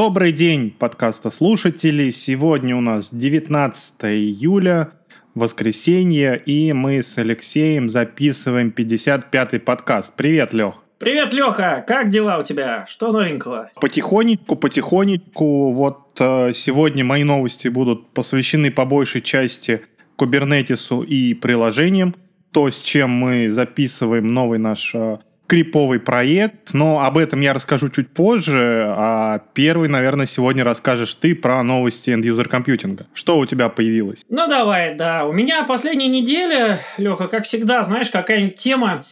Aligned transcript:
Добрый 0.00 0.30
день, 0.30 0.70
подкаста 0.70 1.28
слушатели. 1.28 2.10
Сегодня 2.10 2.76
у 2.76 2.80
нас 2.80 3.12
19 3.12 4.04
июля, 4.04 4.92
воскресенье, 5.34 6.40
и 6.46 6.72
мы 6.72 7.02
с 7.02 7.18
Алексеем 7.18 7.90
записываем 7.90 8.68
55-й 8.68 9.58
подкаст. 9.58 10.14
Привет, 10.14 10.52
Лех. 10.52 10.84
Привет, 10.98 11.32
Леха! 11.32 11.84
Как 11.84 12.10
дела 12.10 12.38
у 12.38 12.44
тебя? 12.44 12.86
Что 12.86 13.10
новенького? 13.10 13.72
Потихонечку, 13.80 14.54
потихонечку. 14.54 15.72
Вот 15.72 16.16
э, 16.20 16.52
сегодня 16.54 17.04
мои 17.04 17.24
новости 17.24 17.66
будут 17.66 18.08
посвящены 18.10 18.70
по 18.70 18.84
большей 18.84 19.20
части 19.20 19.80
кубернетису 20.14 21.02
и 21.02 21.34
приложениям. 21.34 22.14
То, 22.52 22.70
с 22.70 22.80
чем 22.80 23.10
мы 23.10 23.50
записываем 23.50 24.28
новый 24.28 24.60
наш 24.60 24.94
э, 24.94 25.18
криповый 25.48 25.98
проект, 25.98 26.74
но 26.74 27.00
об 27.00 27.16
этом 27.16 27.40
я 27.40 27.54
расскажу 27.54 27.88
чуть 27.88 28.10
позже, 28.10 28.84
а 28.86 29.40
первый, 29.54 29.88
наверное, 29.88 30.26
сегодня 30.26 30.62
расскажешь 30.62 31.14
ты 31.14 31.34
про 31.34 31.62
новости 31.62 32.10
end-user 32.10 32.46
компьютинга. 32.46 33.06
Что 33.14 33.38
у 33.38 33.46
тебя 33.46 33.70
появилось? 33.70 34.24
Ну 34.28 34.46
давай, 34.46 34.94
да. 34.94 35.24
У 35.24 35.32
меня 35.32 35.64
последняя 35.64 36.08
неделя, 36.08 36.80
Леха, 36.98 37.28
как 37.28 37.44
всегда, 37.44 37.82
знаешь, 37.82 38.10
какая-нибудь 38.10 38.56
тема 38.56 39.06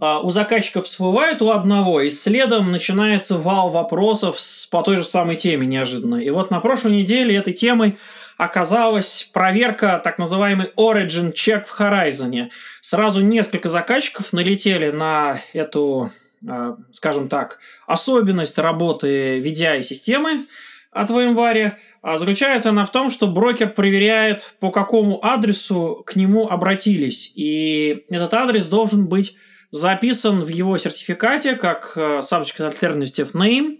а, 0.00 0.20
у 0.20 0.30
заказчиков 0.30 0.86
всплывает 0.86 1.42
у 1.42 1.50
одного, 1.50 2.00
и 2.00 2.10
следом 2.10 2.70
начинается 2.70 3.36
вал 3.36 3.70
вопросов 3.70 4.38
по 4.70 4.82
той 4.82 4.96
же 4.96 5.04
самой 5.04 5.36
теме 5.36 5.66
неожиданно. 5.66 6.16
И 6.16 6.30
вот 6.30 6.50
на 6.50 6.60
прошлой 6.60 6.96
неделе 6.96 7.36
этой 7.36 7.52
темой 7.52 7.96
оказалась 8.36 9.30
проверка 9.32 10.00
так 10.02 10.18
называемый 10.18 10.72
Origin 10.76 11.32
Check 11.32 11.64
в 11.64 11.80
Horizon. 11.80 12.50
Сразу 12.80 13.20
несколько 13.20 13.68
заказчиков 13.68 14.32
налетели 14.32 14.90
на 14.90 15.38
эту, 15.52 16.10
а, 16.48 16.76
скажем 16.92 17.28
так, 17.28 17.58
особенность 17.86 18.58
работы 18.58 19.38
VDI-системы 19.40 20.46
от 20.90 21.10
VMware. 21.10 21.72
А 22.02 22.18
заключается 22.18 22.70
она 22.70 22.84
в 22.84 22.92
том, 22.92 23.10
что 23.10 23.26
брокер 23.26 23.70
проверяет, 23.70 24.54
по 24.60 24.70
какому 24.70 25.24
адресу 25.24 26.02
к 26.06 26.16
нему 26.16 26.48
обратились. 26.48 27.32
И 27.34 28.04
этот 28.10 28.34
адрес 28.34 28.66
должен 28.66 29.06
быть 29.06 29.36
записан 29.70 30.44
в 30.44 30.48
его 30.48 30.78
сертификате 30.78 31.54
как 31.56 31.94
Subject 31.96 32.70
Alternative 32.70 33.32
Name. 33.32 33.78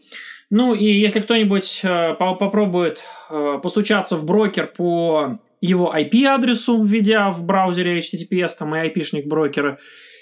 Ну 0.51 0.75
и 0.75 0.85
если 0.85 1.21
кто-нибудь 1.21 1.81
uh, 1.85 2.15
попробует 2.15 3.03
uh, 3.31 3.61
постучаться 3.61 4.17
в 4.17 4.25
брокер 4.25 4.67
по 4.67 5.39
его 5.61 5.95
IP-адресу, 5.97 6.83
введя 6.83 7.31
в 7.31 7.45
браузере 7.45 7.99
HTTPS 7.99 8.51
там 8.59 8.75
и 8.77 8.89
IP-шник 8.89 9.27
брокера, 9.27 9.79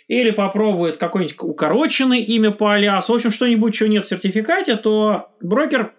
или 0.08 0.30
попробует 0.30 0.96
какое-нибудь 0.96 1.36
укороченное 1.40 2.18
имя 2.18 2.50
по 2.50 2.72
алиасу, 2.72 3.12
в 3.12 3.16
общем, 3.16 3.30
что-нибудь, 3.30 3.74
чего 3.74 3.88
нет 3.88 4.04
в 4.04 4.08
сертификате, 4.08 4.76
то 4.76 5.30
брокер 5.40 5.92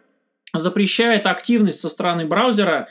запрещает 0.53 1.25
активность 1.27 1.80
со 1.80 1.89
стороны 1.89 2.25
браузера 2.25 2.87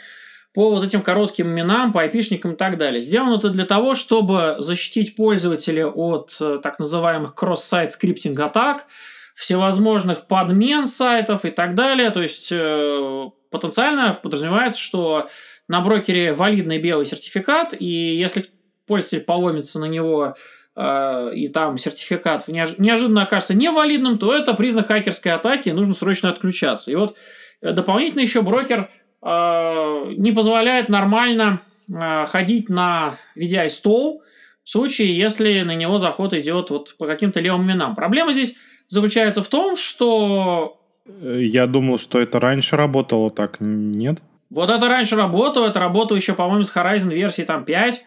по 0.52 0.70
вот 0.70 0.84
этим 0.84 1.00
коротким 1.00 1.48
именам, 1.48 1.92
по 1.92 2.02
айпишникам 2.02 2.52
и 2.52 2.56
так 2.56 2.77
далее. 2.77 3.00
Сделано 3.00 3.36
это 3.36 3.48
для 3.48 3.64
того, 3.64 3.94
чтобы 3.94 4.56
защитить 4.58 5.17
пользователя 5.17 5.86
от 5.86 6.36
э, 6.41 6.58
так 6.62 6.78
называемых 6.78 7.34
кросс-сайт 7.34 7.92
скриптинг 7.92 8.39
атак, 8.39 8.86
всевозможных 9.34 10.27
подмен 10.27 10.86
сайтов 10.86 11.44
и 11.44 11.50
так 11.50 11.75
далее. 11.75 12.11
То 12.11 12.22
есть 12.22 12.48
э, 12.50 13.30
потенциально 13.50 14.19
подразумевается, 14.22 14.80
что 14.80 15.28
на 15.69 15.80
брокере 15.80 16.33
валидный 16.33 16.78
белый 16.78 17.06
сертификат, 17.06 17.74
и 17.78 17.86
если 17.86 18.47
пользователь 18.86 19.20
поломится 19.20 19.78
на 19.78 19.86
него 19.86 20.36
э, 20.77 21.30
и 21.34 21.48
там 21.48 21.78
сертификат 21.78 22.48
неожиданно 22.48 23.22
окажется 23.22 23.55
невалидным, 23.55 24.19
то 24.19 24.34
это 24.34 24.55
признак 24.55 24.89
хакерской 24.89 25.33
атаки, 25.33 25.70
нужно 25.70 25.94
срочно 25.94 26.28
отключаться. 26.30 26.90
И 26.90 26.95
вот 26.95 27.17
дополнительно 27.61 28.20
еще 28.20 28.42
брокер 28.42 28.90
Э, 29.23 30.12
не 30.17 30.33
позволяет 30.33 30.89
нормально 30.89 31.61
э, 31.89 32.27
ходить 32.27 32.68
на 32.68 33.14
VDI-стол 33.36 34.23
в 34.64 34.68
случае, 34.68 35.17
если 35.17 35.61
на 35.62 35.74
него 35.74 35.98
заход 35.98 36.34
идет 36.34 36.70
вот 36.70 36.96
по 36.98 37.07
каким-то 37.07 37.40
левым 37.40 37.64
именам. 37.64 37.95
Проблема 37.95 38.33
здесь 38.33 38.57
заключается 38.92 39.42
в 39.42 39.48
том, 39.48 39.75
что... 39.75 40.79
Э, 41.07 41.35
я 41.39 41.67
думал, 41.67 41.98
что 41.98 42.20
это 42.20 42.39
раньше 42.39 42.77
работало 42.77 43.30
так, 43.30 43.57
нет? 43.61 44.19
Вот 44.51 44.69
это 44.69 44.86
раньше 44.86 45.17
работало, 45.17 45.69
это 45.69 45.80
работало 45.80 46.19
еще, 46.19 46.35
по-моему, 46.35 46.64
с 46.64 46.77
Horizon 46.77 47.13
версии 47.13 47.42
там 47.42 47.64
5, 47.64 48.05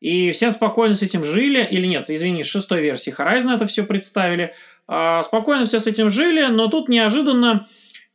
и 0.00 0.30
все 0.30 0.52
спокойно 0.52 0.94
с 0.94 1.02
этим 1.02 1.24
жили, 1.24 1.66
или 1.68 1.86
нет, 1.86 2.08
извини, 2.08 2.44
с 2.44 2.46
шестой 2.46 2.82
версии 2.82 3.12
Horizon 3.12 3.56
это 3.56 3.66
все 3.66 3.82
представили, 3.82 4.54
а, 4.86 5.24
спокойно 5.24 5.64
все 5.64 5.80
с 5.80 5.88
этим 5.88 6.08
жили, 6.08 6.46
но 6.46 6.68
тут 6.68 6.88
неожиданно 6.88 7.66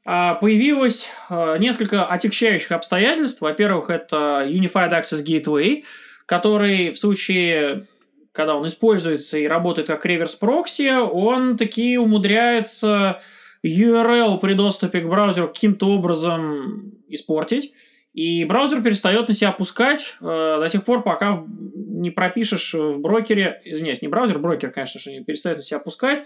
а, 0.06 0.36
появилось 0.36 1.10
а, 1.30 1.58
несколько 1.58 2.06
отягчающих 2.06 2.72
обстоятельств. 2.72 3.42
Во-первых, 3.42 3.90
это 3.90 4.46
Unified 4.48 4.92
Access 4.92 5.26
Gateway, 5.28 5.84
который 6.26 6.92
в 6.92 6.98
случае, 6.98 7.88
когда 8.34 8.56
он 8.56 8.68
используется 8.68 9.38
и 9.38 9.48
работает 9.48 9.88
как 9.88 10.06
реверс-прокси, 10.06 11.00
он 11.00 11.56
таки 11.56 11.98
умудряется 11.98 13.22
URL 13.66 14.40
при 14.40 14.54
доступе 14.56 15.00
к 15.02 15.08
браузеру 15.08 15.48
каким-то 15.48 15.88
образом 15.88 16.92
испортить. 17.08 17.74
И 18.14 18.44
браузер 18.44 18.82
перестает 18.84 19.28
на 19.28 19.34
себя 19.34 19.52
пускать 19.52 20.16
э, 20.20 20.26
до 20.26 20.68
тех 20.70 20.84
пор, 20.84 21.02
пока 21.04 21.44
не 21.48 22.12
пропишешь 22.12 22.74
в 22.74 23.00
брокере, 23.00 23.62
извиняюсь, 23.64 24.02
не 24.02 24.08
браузер, 24.08 24.40
брокер, 24.40 24.72
конечно 24.72 25.00
же, 25.00 25.24
перестает 25.24 25.58
на 25.58 25.64
себя 25.64 25.80
пускать, 25.80 26.26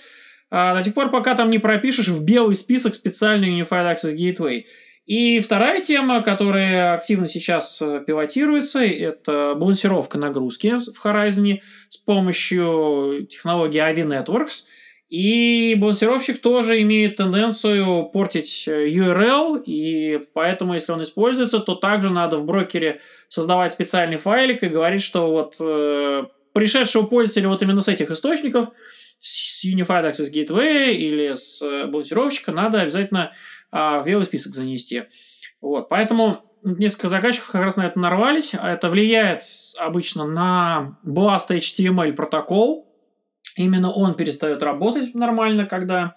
а, 0.49 0.75
до 0.75 0.83
тех 0.83 0.93
пор, 0.93 1.09
пока 1.09 1.35
там 1.35 1.49
не 1.49 1.59
пропишешь 1.59 2.07
в 2.07 2.23
белый 2.23 2.55
список 2.55 2.93
специальный 2.93 3.59
Unified 3.59 3.95
Access 3.95 4.15
Gateway. 4.17 4.63
И 5.07 5.39
вторая 5.39 5.81
тема, 5.81 6.21
которая 6.21 6.93
активно 6.93 7.27
сейчас 7.27 7.81
э, 7.81 8.03
пилотируется, 8.05 8.81
это 8.81 9.55
балансировка 9.57 10.17
нагрузки 10.17 10.77
в 10.79 11.05
Horizon 11.05 11.59
с 11.87 11.95
помощью 11.95 13.25
технологии 13.29 13.81
AVI 13.81 14.25
Networks. 14.25 14.65
И 15.07 15.75
балансировщик 15.75 16.41
тоже 16.41 16.81
имеет 16.81 17.15
тенденцию 17.15 18.09
портить 18.11 18.65
э, 18.67 18.89
URL, 18.89 19.63
и 19.63 20.19
поэтому, 20.33 20.73
если 20.73 20.91
он 20.91 21.01
используется, 21.01 21.59
то 21.59 21.75
также 21.75 22.09
надо 22.09 22.35
в 22.35 22.43
брокере 22.43 22.99
создавать 23.29 23.71
специальный 23.71 24.17
файлик 24.17 24.61
и 24.61 24.67
говорить, 24.67 25.01
что 25.01 25.31
вот 25.31 25.55
э, 25.61 26.25
пришедшего 26.51 27.03
пользователя 27.03 27.47
вот 27.47 27.61
именно 27.61 27.79
с 27.79 27.87
этих 27.87 28.11
источников– 28.11 28.71
с 29.19 29.65
Unified 29.65 30.11
Access 30.11 30.31
Gateway 30.33 30.93
или 30.93 31.33
с 31.33 31.61
э, 31.61 31.87
балансировщика 31.87 32.51
надо 32.51 32.81
обязательно 32.81 33.33
в 33.71 34.03
белый 34.05 34.25
список 34.25 34.53
занести. 34.53 35.03
Вот, 35.61 35.89
поэтому 35.89 36.47
несколько 36.63 37.07
заказчиков 37.07 37.51
как 37.51 37.61
раз 37.61 37.77
на 37.77 37.85
это 37.85 37.99
нарвались. 37.99 38.53
Это 38.53 38.89
влияет 38.89 39.41
обычно 39.77 40.25
на 40.25 40.97
Blast 41.05 41.49
HTML 41.49 42.13
протокол. 42.13 42.87
Именно 43.55 43.91
он 43.91 44.13
перестает 44.13 44.61
работать 44.61 45.15
нормально, 45.15 45.65
когда 45.65 46.15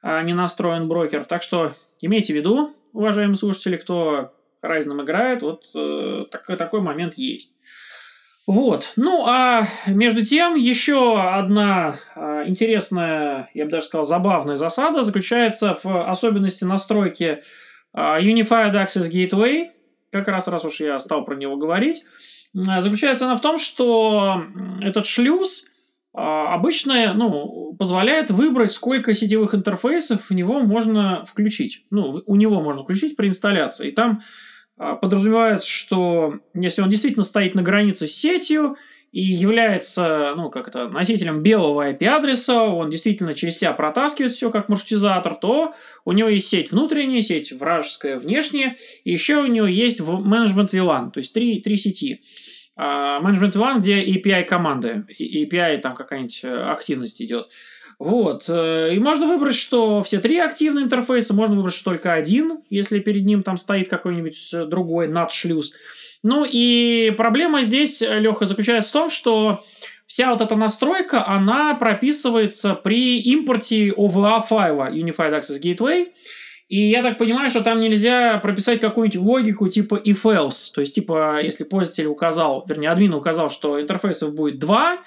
а, 0.00 0.22
не 0.22 0.34
настроен 0.34 0.88
брокер. 0.88 1.24
Так 1.24 1.42
что 1.42 1.74
имейте 2.00 2.32
в 2.32 2.36
виду, 2.36 2.74
уважаемые 2.92 3.36
слушатели, 3.36 3.76
кто 3.76 4.34
Horizon 4.62 5.02
играет, 5.02 5.42
вот 5.42 5.64
э, 5.74 6.24
такой, 6.30 6.56
такой 6.56 6.80
момент 6.80 7.14
есть. 7.16 7.56
Вот. 8.52 8.92
Ну, 8.96 9.24
а 9.26 9.66
между 9.86 10.22
тем, 10.26 10.56
еще 10.56 11.18
одна 11.18 11.94
а, 12.14 12.46
интересная, 12.46 13.48
я 13.54 13.64
бы 13.64 13.70
даже 13.70 13.86
сказал, 13.86 14.04
забавная 14.04 14.56
засада 14.56 15.04
заключается 15.04 15.78
в 15.82 16.10
особенности 16.10 16.64
настройки 16.64 17.44
а, 17.94 18.20
Unified 18.20 18.74
Access 18.74 19.10
Gateway. 19.10 19.70
Как 20.10 20.28
раз, 20.28 20.48
раз 20.48 20.66
уж 20.66 20.80
я 20.80 20.98
стал 20.98 21.24
про 21.24 21.34
него 21.34 21.56
говорить. 21.56 22.04
А, 22.68 22.82
заключается 22.82 23.24
она 23.24 23.36
в 23.36 23.40
том, 23.40 23.56
что 23.56 24.44
этот 24.82 25.06
шлюз 25.06 25.64
а, 26.12 26.52
обычно 26.52 27.14
ну, 27.14 27.74
позволяет 27.78 28.30
выбрать, 28.30 28.72
сколько 28.72 29.14
сетевых 29.14 29.54
интерфейсов 29.54 30.28
в 30.28 30.34
него 30.34 30.60
можно 30.60 31.24
включить. 31.24 31.86
Ну, 31.88 32.22
у 32.26 32.36
него 32.36 32.60
можно 32.60 32.82
включить 32.82 33.16
при 33.16 33.28
инсталляции. 33.28 33.88
И 33.88 33.92
там 33.92 34.20
а, 34.82 34.96
подразумевается, 34.96 35.68
что 35.68 36.40
если 36.54 36.82
он 36.82 36.90
действительно 36.90 37.22
стоит 37.22 37.54
на 37.54 37.62
границе 37.62 38.08
с 38.08 38.16
сетью 38.16 38.76
и 39.12 39.20
является, 39.20 40.34
ну, 40.36 40.50
как 40.50 40.66
это, 40.66 40.88
носителем 40.88 41.40
белого 41.40 41.92
IP-адреса, 41.92 42.64
он 42.64 42.90
действительно 42.90 43.34
через 43.34 43.58
себя 43.58 43.74
протаскивает 43.74 44.32
все 44.32 44.50
как 44.50 44.68
маршрутизатор, 44.68 45.36
то 45.36 45.74
у 46.04 46.10
него 46.10 46.28
есть 46.28 46.48
сеть 46.48 46.72
внутренняя, 46.72 47.20
сеть 47.20 47.52
вражеская 47.52 48.18
внешняя, 48.18 48.76
и 49.04 49.12
еще 49.12 49.36
у 49.36 49.46
него 49.46 49.66
есть 49.66 50.00
менеджмент 50.00 50.74
VLAN, 50.74 51.12
то 51.12 51.18
есть 51.18 51.32
три, 51.32 51.60
три 51.60 51.76
сети. 51.76 52.22
Менеджмент 52.74 53.54
VLAN, 53.54 53.78
где 53.78 54.02
API 54.02 54.42
команды, 54.42 55.04
API 55.20 55.78
там 55.78 55.94
какая-нибудь 55.94 56.40
э, 56.42 56.48
активность 56.48 57.22
идет. 57.22 57.48
Вот. 58.02 58.46
Э, 58.48 58.92
и 58.92 58.98
можно 58.98 59.28
выбрать, 59.28 59.54
что 59.54 60.02
все 60.02 60.18
три 60.18 60.36
активные 60.38 60.86
интерфейса, 60.86 61.34
можно 61.34 61.54
выбрать, 61.54 61.74
что 61.74 61.90
только 61.90 62.12
один, 62.12 62.58
если 62.68 62.98
перед 62.98 63.24
ним 63.24 63.44
там 63.44 63.56
стоит 63.56 63.88
какой-нибудь 63.88 64.50
э, 64.52 64.64
другой 64.64 65.06
надшлюз. 65.06 65.72
Ну 66.24 66.44
и 66.44 67.14
проблема 67.16 67.62
здесь, 67.62 68.00
Леха, 68.00 68.44
заключается 68.44 68.90
в 68.90 68.92
том, 68.92 69.10
что 69.10 69.62
вся 70.06 70.32
вот 70.32 70.40
эта 70.40 70.56
настройка, 70.56 71.24
она 71.24 71.74
прописывается 71.74 72.74
при 72.74 73.20
импорте 73.20 73.90
OVA 73.90 74.42
файла 74.42 74.90
Unified 74.90 75.40
Access 75.40 75.62
Gateway. 75.62 76.08
И 76.68 76.90
я 76.90 77.02
так 77.02 77.18
понимаю, 77.18 77.50
что 77.50 77.60
там 77.60 77.80
нельзя 77.80 78.38
прописать 78.38 78.80
какую-нибудь 78.80 79.20
логику 79.20 79.68
типа 79.68 80.00
if-else. 80.04 80.72
То 80.74 80.80
есть, 80.80 80.96
типа, 80.96 81.40
если 81.40 81.62
пользователь 81.62 82.06
указал, 82.06 82.64
вернее, 82.66 82.90
админ 82.90 83.14
указал, 83.14 83.48
что 83.48 83.80
интерфейсов 83.80 84.34
будет 84.34 84.58
два, 84.58 84.98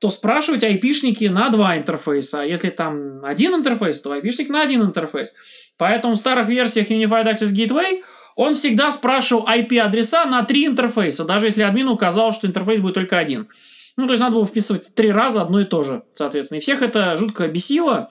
то 0.00 0.08
спрашивать 0.08 0.64
айпишники 0.64 1.26
на 1.26 1.50
два 1.50 1.76
интерфейса. 1.76 2.40
А 2.40 2.44
если 2.44 2.70
там 2.70 3.22
один 3.24 3.54
интерфейс, 3.54 4.00
то 4.00 4.12
айпишник 4.12 4.48
на 4.48 4.62
один 4.62 4.82
интерфейс. 4.82 5.34
Поэтому 5.76 6.14
в 6.14 6.18
старых 6.18 6.48
версиях 6.48 6.90
Unified 6.90 7.26
Access 7.26 7.54
Gateway 7.54 8.00
он 8.34 8.54
всегда 8.54 8.90
спрашивал 8.92 9.46
IP-адреса 9.46 10.24
на 10.24 10.42
три 10.42 10.66
интерфейса, 10.66 11.24
даже 11.24 11.46
если 11.46 11.62
админ 11.62 11.88
указал, 11.88 12.32
что 12.32 12.46
интерфейс 12.46 12.80
будет 12.80 12.94
только 12.94 13.18
один. 13.18 13.48
Ну, 13.96 14.06
то 14.06 14.14
есть 14.14 14.22
надо 14.22 14.36
было 14.36 14.46
вписывать 14.46 14.94
три 14.94 15.12
раза 15.12 15.42
одно 15.42 15.60
и 15.60 15.64
то 15.64 15.82
же, 15.82 16.02
соответственно. 16.14 16.58
И 16.58 16.60
всех 16.62 16.80
это 16.80 17.16
жутко 17.16 17.46
бесило, 17.48 18.10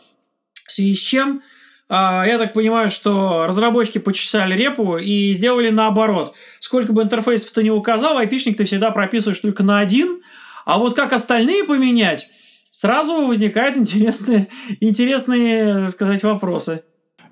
в 0.68 0.72
связи 0.72 0.94
с 0.94 1.00
чем 1.00 1.42
а, 1.88 2.24
я 2.28 2.38
так 2.38 2.54
понимаю, 2.54 2.92
что 2.92 3.48
разработчики 3.48 3.98
почесали 3.98 4.56
репу 4.56 4.98
и 4.98 5.34
сделали 5.34 5.72
наоборот. 5.72 6.36
Сколько 6.60 6.94
бы 6.94 7.02
интерфейсов 7.02 7.52
ты 7.52 7.64
не 7.64 7.72
указал, 7.72 8.18
айпишник 8.20 8.58
ты 8.58 8.66
всегда 8.66 8.92
прописываешь 8.92 9.40
только 9.40 9.64
на 9.64 9.80
один, 9.80 10.22
а 10.70 10.78
вот 10.78 10.96
как 10.96 11.14
остальные 11.14 11.64
поменять, 11.64 12.30
сразу 12.70 13.26
возникают 13.26 13.76
интересные, 13.76 14.50
интересные, 14.80 15.88
сказать, 15.88 16.22
вопросы. 16.24 16.84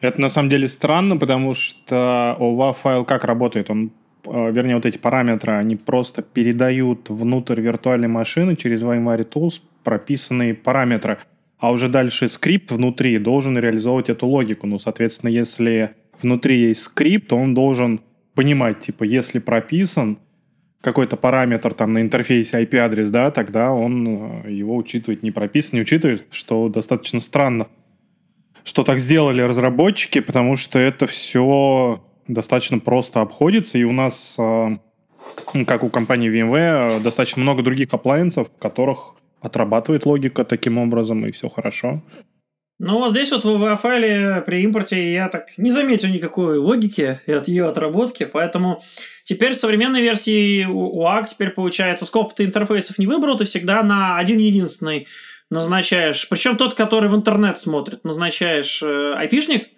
Это 0.01 0.19
на 0.19 0.29
самом 0.29 0.49
деле 0.49 0.67
странно, 0.67 1.17
потому 1.17 1.53
что 1.53 2.35
OVA 2.39 2.73
файл 2.73 3.05
как 3.05 3.25
работает? 3.25 3.69
Он, 3.69 3.91
э, 4.25 4.51
вернее, 4.51 4.73
вот 4.73 4.87
эти 4.87 4.97
параметры, 4.97 5.53
они 5.53 5.75
просто 5.75 6.23
передают 6.23 7.11
внутрь 7.11 7.61
виртуальной 7.61 8.07
машины 8.07 8.55
через 8.55 8.83
VMware 8.83 9.29
Tools 9.29 9.61
прописанные 9.83 10.55
параметры. 10.55 11.19
А 11.59 11.71
уже 11.71 11.89
дальше 11.89 12.29
скрипт 12.29 12.71
внутри 12.71 13.19
должен 13.19 13.57
реализовывать 13.57 14.09
эту 14.09 14.25
логику. 14.25 14.65
Ну, 14.65 14.79
соответственно, 14.79 15.29
если 15.29 15.91
внутри 16.19 16.69
есть 16.69 16.83
скрипт, 16.83 17.31
он 17.33 17.53
должен 17.53 18.01
понимать, 18.33 18.79
типа, 18.79 19.03
если 19.03 19.37
прописан 19.37 20.17
какой-то 20.81 21.17
параметр 21.17 21.73
там 21.73 21.93
на 21.93 22.01
интерфейсе 22.01 22.61
IP-адрес, 22.63 23.09
да, 23.09 23.31
тогда 23.31 23.71
он 23.71 24.43
э, 24.45 24.51
его 24.51 24.75
учитывает, 24.75 25.23
не 25.23 25.31
прописан, 25.31 25.71
не 25.73 25.81
учитывает, 25.81 26.25
что 26.31 26.69
достаточно 26.69 27.19
странно 27.19 27.67
что 28.67 28.83
так 28.83 28.99
сделали 28.99 29.41
разработчики, 29.41 30.19
потому 30.19 30.57
что 30.57 30.77
это 30.77 31.07
все 31.07 32.03
достаточно 32.27 32.79
просто 32.79 33.21
обходится, 33.21 33.77
и 33.77 33.85
у 33.85 33.93
нас, 33.93 34.35
а, 34.37 34.77
как 35.65 35.83
у 35.85 35.89
компании 35.89 36.29
VMware, 36.29 37.01
достаточно 37.01 37.41
много 37.41 37.63
других 37.63 37.87
appliances, 37.89 38.43
в 38.43 38.59
которых 38.59 39.15
отрабатывает 39.39 40.05
логика 40.05 40.43
таким 40.43 40.79
образом, 40.79 41.25
и 41.25 41.31
все 41.31 41.47
хорошо. 41.47 42.01
Ну, 42.79 42.99
вот 42.99 43.11
здесь 43.11 43.31
вот 43.31 43.43
в 43.43 43.47
WA-файле 43.47 44.43
при 44.45 44.61
импорте 44.61 45.11
я 45.11 45.29
так 45.29 45.57
не 45.57 45.71
заметил 45.71 46.09
никакой 46.09 46.59
логики 46.59 47.19
от 47.25 47.47
ее 47.47 47.67
отработки, 47.67 48.23
поэтому 48.23 48.83
теперь 49.23 49.53
в 49.53 49.57
современной 49.57 50.01
версии 50.01 50.63
UAC 50.67 51.29
теперь 51.31 51.49
получается, 51.49 52.05
сколько 52.05 52.35
ты 52.35 52.43
интерфейсов 52.43 52.99
не 52.99 53.07
выбрал, 53.07 53.35
ты 53.35 53.45
всегда 53.45 53.81
на 53.81 54.19
один 54.19 54.37
единственный 54.37 55.07
назначаешь, 55.49 56.27
причем 56.29 56.55
тот, 56.55 56.75
который 56.75 57.09
в 57.09 57.15
интернет 57.15 57.57
смотрит, 57.57 58.03
назначаешь 58.03 58.83
э, 58.83 59.13
айпишник, 59.15 59.69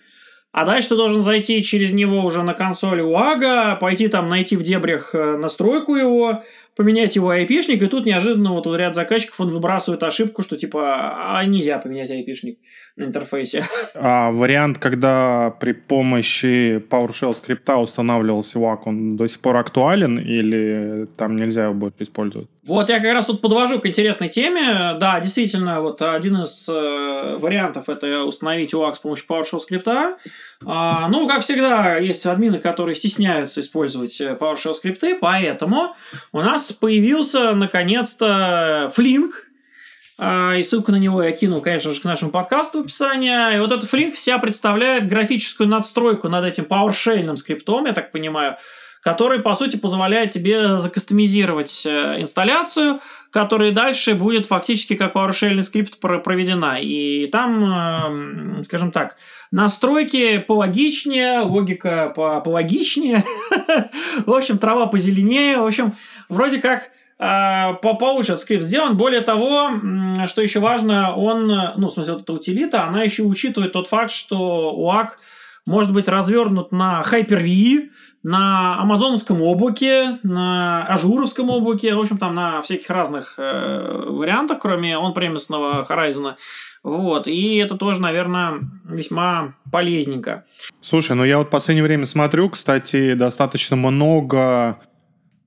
а 0.51 0.65
дальше 0.65 0.89
ты 0.89 0.95
должен 0.95 1.21
зайти 1.21 1.61
через 1.63 1.93
него 1.93 2.25
уже 2.25 2.43
на 2.43 2.53
консоль 2.53 3.01
UAG, 3.01 3.79
пойти 3.79 4.07
там 4.07 4.27
найти 4.27 4.57
в 4.57 4.63
дебрях 4.63 5.13
э, 5.13 5.37
настройку 5.37 5.95
его, 5.95 6.43
поменять 6.79 7.17
его 7.17 7.31
айпишник, 7.31 7.83
и 7.83 7.87
тут 7.87 8.05
неожиданно 8.05 8.53
вот 8.53 8.65
ряд 8.73 8.95
заказчиков, 8.95 9.37
он 9.41 9.49
выбрасывает 9.49 10.01
ошибку, 10.01 10.43
что 10.43 10.55
типа, 10.55 11.37
а 11.37 11.43
нельзя 11.43 11.77
поменять 11.77 12.09
айпишник 12.09 12.57
на 12.95 13.03
интерфейсе. 13.03 13.65
А 13.95 14.31
вариант, 14.31 14.77
когда 14.77 15.49
при 15.59 15.73
помощи 15.73 16.77
PowerShell 16.77 17.33
скрипта 17.33 17.75
устанавливался 17.75 18.59
WAC, 18.59 18.77
он 18.85 19.17
до 19.17 19.27
сих 19.27 19.41
пор 19.41 19.57
актуален 19.57 20.19
или 20.19 21.07
там 21.17 21.35
нельзя 21.35 21.65
его 21.65 21.73
будет 21.73 22.01
использовать? 22.01 22.47
Вот 22.69 22.87
я 22.89 22.99
как 22.99 23.11
раз 23.11 23.25
тут 23.25 23.41
подвожу 23.41 23.79
к 23.79 23.87
интересной 23.87 24.29
теме. 24.29 24.95
Да, 24.99 25.19
действительно, 25.19 25.81
вот 25.81 26.03
один 26.03 26.41
из 26.41 26.69
э, 26.69 27.37
вариантов 27.39 27.89
это 27.89 28.23
установить 28.23 28.75
UAC 28.75 28.93
с 28.93 28.99
помощью 28.99 29.25
PowerShell 29.27 29.59
скрипта. 29.59 30.17
А, 30.63 31.09
ну, 31.09 31.27
как 31.27 31.41
всегда, 31.41 31.97
есть 31.97 32.23
админы, 32.27 32.59
которые 32.59 32.93
стесняются 32.93 33.61
использовать 33.61 34.21
э, 34.21 34.37
PowerShell 34.39 34.75
скрипты, 34.75 35.17
поэтому 35.19 35.95
у 36.31 36.41
нас 36.41 36.71
появился 36.71 37.55
наконец-то 37.55 38.93
Flink, 38.95 39.31
а, 40.19 40.55
и 40.55 40.61
ссылку 40.61 40.91
на 40.91 40.97
него 40.97 41.23
я 41.23 41.31
кину, 41.31 41.61
конечно 41.61 41.91
же, 41.91 42.01
к 42.01 42.03
нашему 42.03 42.29
подкасту 42.29 42.81
в 42.81 42.85
описании. 42.85 43.55
И 43.55 43.59
вот 43.59 43.71
этот 43.71 43.91
Flink 43.91 44.13
себя 44.13 44.37
представляет 44.37 45.07
графическую 45.07 45.67
надстройку 45.67 46.29
над 46.29 46.45
этим 46.45 46.65
PowerShell 46.65 47.35
скриптом, 47.35 47.87
я 47.87 47.93
так 47.93 48.11
понимаю, 48.11 48.57
который, 49.01 49.39
по 49.39 49.55
сути, 49.55 49.77
позволяет 49.77 50.31
тебе 50.31 50.77
закастомизировать 50.77 51.83
э, 51.85 52.21
инсталляцию, 52.21 52.99
которая 53.31 53.71
дальше 53.71 54.13
будет 54.13 54.47
фактически 54.47 54.95
как 54.95 55.15
PowerShell 55.15 55.61
скрипт 55.61 55.99
проведена. 55.99 56.79
И 56.81 57.27
там, 57.27 57.63
эм, 57.63 58.63
скажем 58.63 58.91
так, 58.91 59.15
настройки 59.51 60.39
пологичнее, 60.39 61.41
логика 61.41 62.11
пологичнее, 62.15 63.23
в 64.25 64.33
общем, 64.33 64.57
трава 64.57 64.87
позеленее, 64.87 65.59
в 65.59 65.65
общем, 65.65 65.93
вроде 66.27 66.59
как 66.59 66.89
э, 67.19 67.73
PowerShell 67.81 68.41
скрипт 68.41 68.65
сделан. 68.65 68.97
Более 68.97 69.21
того, 69.21 69.71
что 70.27 70.41
еще 70.41 70.59
важно, 70.59 71.15
он, 71.15 71.47
ну, 71.77 71.87
в 71.87 71.93
смысле, 71.93 72.13
вот 72.13 72.23
эта 72.23 72.33
утилита, 72.33 72.83
она 72.83 73.03
еще 73.03 73.23
учитывает 73.23 73.71
тот 73.71 73.87
факт, 73.87 74.11
что 74.11 74.75
UAG 74.77 75.11
может 75.65 75.93
быть 75.93 76.07
развернут 76.07 76.71
на 76.71 77.03
Hyper-V, 77.09 77.89
на 78.23 78.79
амазоновском 78.81 79.41
облаке, 79.41 80.19
на 80.23 80.85
ажуровском 80.87 81.49
облаке, 81.49 81.95
в 81.95 81.99
общем, 81.99 82.17
там 82.17 82.35
на 82.35 82.61
всяких 82.61 82.89
разных 82.89 83.35
э, 83.37 84.03
вариантах, 84.07 84.59
кроме 84.59 84.97
on-premise 84.97 85.60
ного 85.60 85.85
Horizon. 85.89 86.35
Вот, 86.83 87.27
и 87.27 87.57
это 87.57 87.75
тоже, 87.77 88.01
наверное, 88.01 88.59
весьма 88.85 89.55
полезненько. 89.71 90.45
Слушай, 90.81 91.15
ну 91.15 91.23
я 91.23 91.37
вот 91.37 91.47
в 91.47 91.49
последнее 91.49 91.83
время 91.83 92.05
смотрю, 92.05 92.49
кстати, 92.49 93.13
достаточно 93.13 93.75
много 93.75 94.79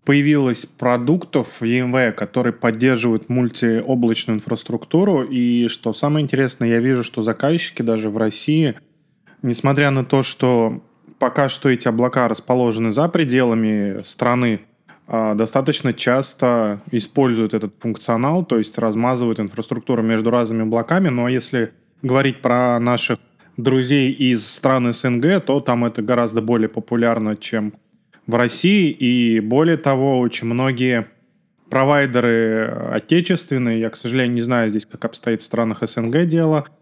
появилось 0.04 0.66
продуктов 0.66 1.60
в 1.60 1.62
EMV, 1.62 2.12
которые 2.12 2.52
поддерживают 2.52 3.28
мультиоблачную 3.28 4.38
инфраструктуру, 4.38 5.22
и 5.22 5.68
что 5.68 5.92
самое 5.92 6.24
интересное, 6.24 6.68
я 6.68 6.80
вижу, 6.80 7.04
что 7.04 7.22
заказчики 7.22 7.82
даже 7.82 8.10
в 8.10 8.16
России, 8.16 8.74
несмотря 9.42 9.90
на 9.90 10.04
то, 10.04 10.22
что 10.22 10.82
пока 11.22 11.48
что 11.48 11.68
эти 11.68 11.86
облака 11.86 12.26
расположены 12.26 12.90
за 12.90 13.08
пределами 13.08 14.02
страны, 14.02 14.62
а, 15.06 15.36
достаточно 15.36 15.92
часто 15.92 16.80
используют 16.90 17.54
этот 17.54 17.74
функционал, 17.78 18.44
то 18.44 18.58
есть 18.58 18.76
размазывают 18.76 19.38
инфраструктуру 19.38 20.02
между 20.02 20.30
разными 20.30 20.62
облаками. 20.62 21.10
Но 21.10 21.28
если 21.28 21.74
говорить 22.02 22.42
про 22.42 22.76
наших 22.80 23.20
друзей 23.56 24.10
из 24.10 24.44
стран 24.44 24.92
СНГ, 24.92 25.44
то 25.46 25.60
там 25.60 25.84
это 25.84 26.02
гораздо 26.02 26.42
более 26.42 26.68
популярно, 26.68 27.36
чем 27.36 27.72
в 28.26 28.34
России. 28.34 28.90
И 28.90 29.38
более 29.38 29.76
того, 29.76 30.18
очень 30.18 30.48
многие 30.48 31.06
провайдеры 31.70 32.80
отечественные, 32.90 33.78
я, 33.78 33.90
к 33.90 33.96
сожалению, 33.96 34.34
не 34.34 34.40
знаю 34.40 34.70
здесь, 34.70 34.86
как 34.86 35.04
обстоит 35.04 35.40
в 35.40 35.44
странах 35.44 35.86
СНГ 35.86 36.26
дело– 36.26 36.66
а, 36.74 36.81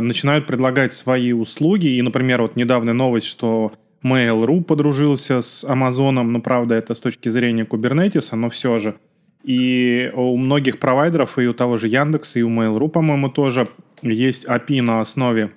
начинают 0.00 0.46
предлагать 0.46 0.94
свои 0.94 1.32
услуги. 1.32 1.88
И, 1.88 2.02
например, 2.02 2.42
вот 2.42 2.56
недавняя 2.56 2.94
новость, 2.94 3.26
что 3.26 3.72
Mail.ru 4.04 4.62
подружился 4.62 5.42
с 5.42 5.64
Амазоном, 5.64 6.32
ну, 6.32 6.40
правда, 6.40 6.74
это 6.74 6.94
с 6.94 7.00
точки 7.00 7.28
зрения 7.28 7.64
Кубернетиса, 7.64 8.36
но 8.36 8.50
все 8.50 8.78
же. 8.78 8.94
И 9.42 10.10
у 10.14 10.36
многих 10.36 10.78
провайдеров, 10.78 11.38
и 11.38 11.46
у 11.46 11.54
того 11.54 11.76
же 11.76 11.88
Яндекса, 11.88 12.38
и 12.38 12.42
у 12.42 12.50
Mail.ru, 12.50 12.88
по-моему, 12.88 13.28
тоже 13.28 13.68
есть 14.02 14.46
API 14.46 14.82
на 14.82 15.00
основе 15.00 15.52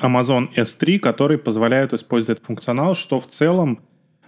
Amazon 0.00 0.48
S3, 0.54 0.98
которые 0.98 1.38
позволяют 1.38 1.92
использовать 1.92 2.38
этот 2.38 2.46
функционал, 2.46 2.94
что 2.94 3.18
в 3.18 3.26
целом, 3.26 3.80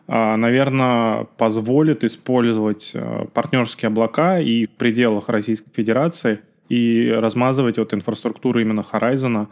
а, 0.09 0.37
наверное, 0.37 1.25
позволит 1.37 2.05
использовать 2.05 2.93
а, 2.95 3.27
партнерские 3.27 3.89
облака 3.89 4.41
и 4.41 4.67
в 4.67 4.71
пределах 4.71 5.29
Российской 5.29 5.71
Федерации– 5.75 6.41
и 6.71 7.11
размазывать 7.11 7.79
вот 7.79 7.93
инфраструктуру 7.93 8.61
именно 8.61 8.85
Horizon 8.91 9.49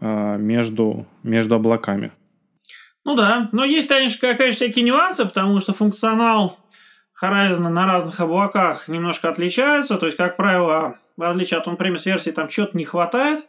э, 0.00 0.36
между, 0.38 1.06
между 1.22 1.54
облаками. 1.54 2.12
Ну 3.04 3.14
да, 3.14 3.50
но 3.52 3.64
есть, 3.64 3.88
конечно, 3.88 4.34
конечно, 4.34 4.52
всякие 4.52 4.84
нюансы, 4.84 5.24
потому 5.24 5.60
что 5.60 5.74
функционал 5.74 6.58
Horizon 7.22 7.68
на 7.68 7.86
разных 7.86 8.18
облаках 8.20 8.88
немножко 8.88 9.28
отличается. 9.28 9.98
То 9.98 10.06
есть, 10.06 10.16
как 10.16 10.36
правило, 10.36 10.96
в 11.16 11.22
отличие 11.22 11.60
от 11.60 11.66
on-premise 11.66 12.06
версии, 12.06 12.30
там 12.30 12.48
чего-то 12.48 12.76
не 12.76 12.86
хватает. 12.86 13.46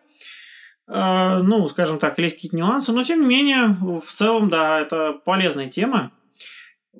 Э, 0.89 1.39
ну, 1.41 1.65
скажем 1.69 1.99
так, 1.99 2.19
есть 2.19 2.35
какие-то 2.35 2.57
нюансы, 2.57 2.91
но 2.91 3.03
тем 3.03 3.21
не 3.21 3.27
менее, 3.27 3.67
в 4.01 4.11
целом, 4.11 4.49
да, 4.49 4.81
это 4.81 5.13
полезная 5.23 5.69
тема. 5.69 6.11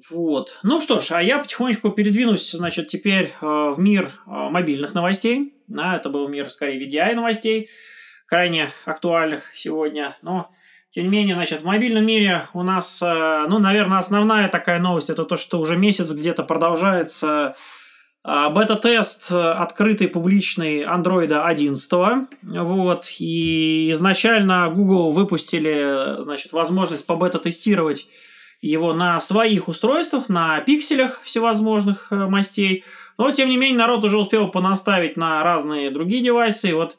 Вот. 0.09 0.57
Ну 0.63 0.81
что 0.81 1.00
ж, 1.00 1.12
а 1.12 1.21
я 1.21 1.38
потихонечку 1.38 1.91
передвинусь, 1.91 2.51
значит, 2.51 2.88
теперь 2.88 3.31
э, 3.39 3.45
в 3.45 3.75
мир 3.77 4.07
э, 4.25 4.29
мобильных 4.31 4.95
новостей. 4.95 5.53
Да, 5.67 5.95
это 5.95 6.09
был 6.09 6.27
мир, 6.27 6.50
скорее, 6.50 6.83
VDI 6.83 7.13
новостей, 7.13 7.69
крайне 8.25 8.69
актуальных 8.85 9.55
сегодня. 9.55 10.15
Но, 10.23 10.50
Тем 10.89 11.03
не 11.05 11.12
менее, 11.12 11.35
значит, 11.35 11.62
в 11.62 11.65
мобильном 11.65 12.05
мире 12.05 12.47
у 12.53 12.63
нас, 12.63 13.01
э, 13.03 13.45
ну, 13.47 13.59
наверное, 13.59 14.00
основная 14.00 14.50
такая 14.50 14.79
новость 14.79 15.12
это 15.12 15.25
то, 15.25 15.38
что 15.38 15.59
уже 15.59 15.77
месяц 15.77 16.12
где-то 16.12 16.43
продолжается 16.43 17.55
бета-тест 18.25 19.33
открытый 19.33 20.07
публичный 20.07 20.83
Android 20.83 21.33
11. 21.33 21.91
Вот. 22.41 23.12
И 23.19 23.91
изначально 23.91 24.71
Google 24.73 25.12
выпустили, 25.12 26.21
значит, 26.23 26.53
возможность 26.53 27.05
по 27.05 27.17
бета-тестировать 27.17 28.07
его 28.67 28.93
на 28.93 29.20
своих 29.20 29.67
устройствах, 29.67 30.29
на 30.29 30.60
пикселях 30.62 31.22
всевозможных 31.24 32.08
мастей. 32.12 32.86
Но, 33.17 33.29
тем 33.32 33.50
не 33.50 33.58
менее, 33.58 33.77
народ 33.77 34.03
уже 34.05 34.17
успел 34.17 34.48
понаставить 34.48 35.17
на 35.17 35.43
разные 35.43 35.91
другие 35.91 36.24
девайсы. 36.24 36.70
И 36.70 36.74
вот 36.74 36.98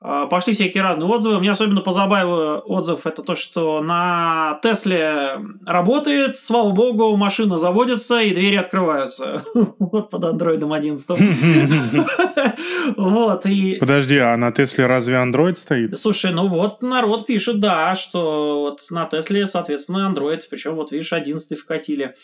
пошли 0.00 0.54
всякие 0.54 0.82
разные 0.82 1.08
отзывы. 1.08 1.40
Мне 1.40 1.50
особенно 1.50 1.80
позабавил 1.80 2.62
отзыв 2.64 3.06
это 3.06 3.22
то, 3.22 3.34
что 3.34 3.82
на 3.82 4.58
Тесле 4.62 5.38
работает, 5.66 6.38
слава 6.38 6.70
богу, 6.70 7.16
машина 7.16 7.58
заводится 7.58 8.20
и 8.20 8.34
двери 8.34 8.56
открываются. 8.56 9.42
Вот 9.78 10.10
под 10.10 10.24
андроидом 10.24 10.72
11. 10.72 11.10
Вот, 12.96 13.46
и... 13.46 13.76
Подожди, 13.78 14.18
а 14.18 14.36
на 14.36 14.52
Тесле 14.52 14.86
разве 14.86 15.16
Android 15.16 15.56
стоит? 15.56 15.98
Слушай, 15.98 16.32
ну 16.32 16.46
вот 16.46 16.82
народ 16.82 17.26
пишет, 17.26 17.60
да, 17.60 17.94
что 17.94 18.60
вот 18.60 18.80
на 18.90 19.06
Тесле, 19.06 19.46
соответственно, 19.46 20.10
Android, 20.10 20.40
причем 20.50 20.74
вот 20.74 20.92
видишь, 20.92 21.12
11 21.12 21.58
вкатили. 21.58 22.14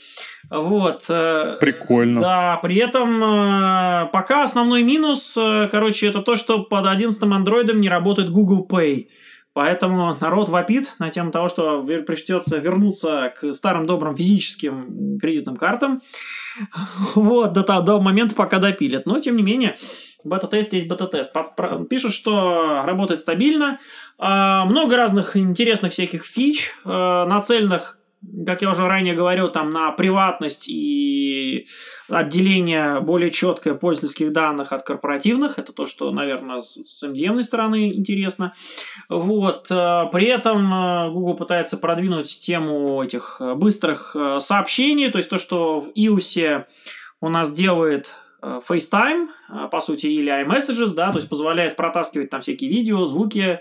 Вот. 0.50 1.04
Э, 1.08 1.56
Прикольно. 1.60 2.20
Да, 2.20 2.58
при 2.62 2.76
этом 2.76 3.22
э, 3.22 4.08
пока 4.12 4.44
основной 4.44 4.82
минус, 4.82 5.36
э, 5.36 5.68
короче, 5.70 6.08
это 6.08 6.22
то, 6.22 6.36
что 6.36 6.62
под 6.62 6.86
11 6.86 7.22
Android 7.66 7.78
не 7.78 7.88
работает 7.88 8.30
Google 8.30 8.66
Pay. 8.68 9.08
Поэтому 9.56 10.14
народ 10.20 10.50
вопит 10.50 10.92
на 10.98 11.10
тему 11.10 11.30
того, 11.30 11.48
что 11.48 11.82
придется 11.82 12.58
вернуться 12.58 13.32
к 13.40 13.54
старым 13.54 13.86
добрым 13.86 14.14
физическим 14.14 15.18
кредитным 15.18 15.56
картам. 15.56 16.02
Вот, 17.14 17.54
до, 17.54 17.62
до 17.80 18.00
момента, 18.00 18.34
пока 18.34 18.58
допилят. 18.58 19.06
Но, 19.06 19.18
тем 19.18 19.36
не 19.36 19.42
менее, 19.42 19.78
бета-тест 20.24 20.74
есть 20.74 20.88
бета-тест. 20.88 21.34
Пишут, 21.88 22.12
что 22.12 22.82
работает 22.84 23.20
стабильно. 23.20 23.78
А, 24.18 24.66
много 24.66 24.94
разных 24.96 25.38
интересных 25.38 25.92
всяких 25.92 26.24
фич, 26.26 26.72
нацеленных 26.84 27.95
как 28.46 28.62
я 28.62 28.70
уже 28.70 28.86
ранее 28.86 29.14
говорил, 29.14 29.48
там 29.50 29.70
на 29.70 29.92
приватность 29.92 30.68
и 30.68 31.66
отделение 32.08 33.00
более 33.00 33.30
четкое 33.30 33.74
пользовательских 33.74 34.32
данных 34.32 34.72
от 34.72 34.82
корпоративных. 34.82 35.58
Это 35.58 35.72
то, 35.72 35.86
что, 35.86 36.10
наверное, 36.10 36.60
с 36.62 37.04
MDM 37.04 37.42
стороны 37.42 37.94
интересно. 37.94 38.54
Вот. 39.08 39.70
Э, 39.70 40.04
при 40.12 40.26
этом 40.26 40.72
э, 40.72 41.10
Google 41.10 41.34
пытается 41.34 41.76
продвинуть 41.76 42.40
тему 42.40 43.02
этих 43.02 43.40
быстрых 43.56 44.16
э, 44.16 44.40
сообщений, 44.40 45.10
то 45.10 45.18
есть 45.18 45.30
то, 45.30 45.38
что 45.38 45.80
в 45.80 45.90
iOS 45.96 46.64
у 47.20 47.28
нас 47.28 47.52
делает 47.52 48.14
FaceTime, 48.42 49.28
по 49.70 49.80
сути, 49.80 50.06
или 50.06 50.30
iMessages, 50.30 50.94
да, 50.94 51.10
то 51.10 51.18
есть 51.18 51.28
позволяет 51.28 51.74
протаскивать 51.74 52.30
там 52.30 52.42
всякие 52.42 52.70
видео, 52.70 53.04
звуки, 53.06 53.60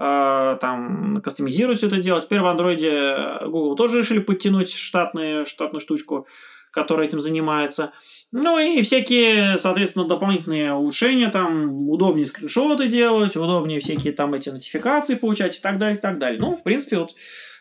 там 0.00 1.20
кастомизировать 1.22 1.76
все 1.76 1.88
это 1.88 1.98
дело. 1.98 2.22
Теперь 2.22 2.40
в 2.40 2.46
андроиде 2.46 3.16
Google 3.42 3.76
тоже 3.76 3.98
решили 3.98 4.18
подтянуть 4.18 4.72
штатные, 4.72 5.44
штатную 5.44 5.82
штучку, 5.82 6.26
которая 6.70 7.06
этим 7.06 7.20
занимается. 7.20 7.92
Ну 8.32 8.58
и 8.58 8.80
всякие, 8.80 9.58
соответственно, 9.58 10.06
дополнительные 10.06 10.72
улучшения, 10.72 11.28
там 11.28 11.90
удобнее 11.90 12.26
скриншоты 12.26 12.86
делать, 12.88 13.36
удобнее 13.36 13.80
всякие 13.80 14.14
там 14.14 14.32
эти 14.32 14.48
нотификации 14.48 15.16
получать 15.16 15.58
и 15.58 15.60
так 15.60 15.78
далее, 15.78 15.98
и 15.98 16.00
так 16.00 16.18
далее. 16.18 16.40
Ну, 16.40 16.56
в 16.56 16.62
принципе, 16.62 16.98
вот 16.98 17.10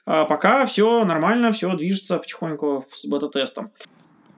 э, 0.05 0.25
пока 0.29 0.65
все 0.65 1.03
нормально, 1.03 1.51
все 1.51 1.75
движется 1.75 2.19
потихоньку 2.19 2.86
с 2.93 3.05
бета-тестом. 3.05 3.72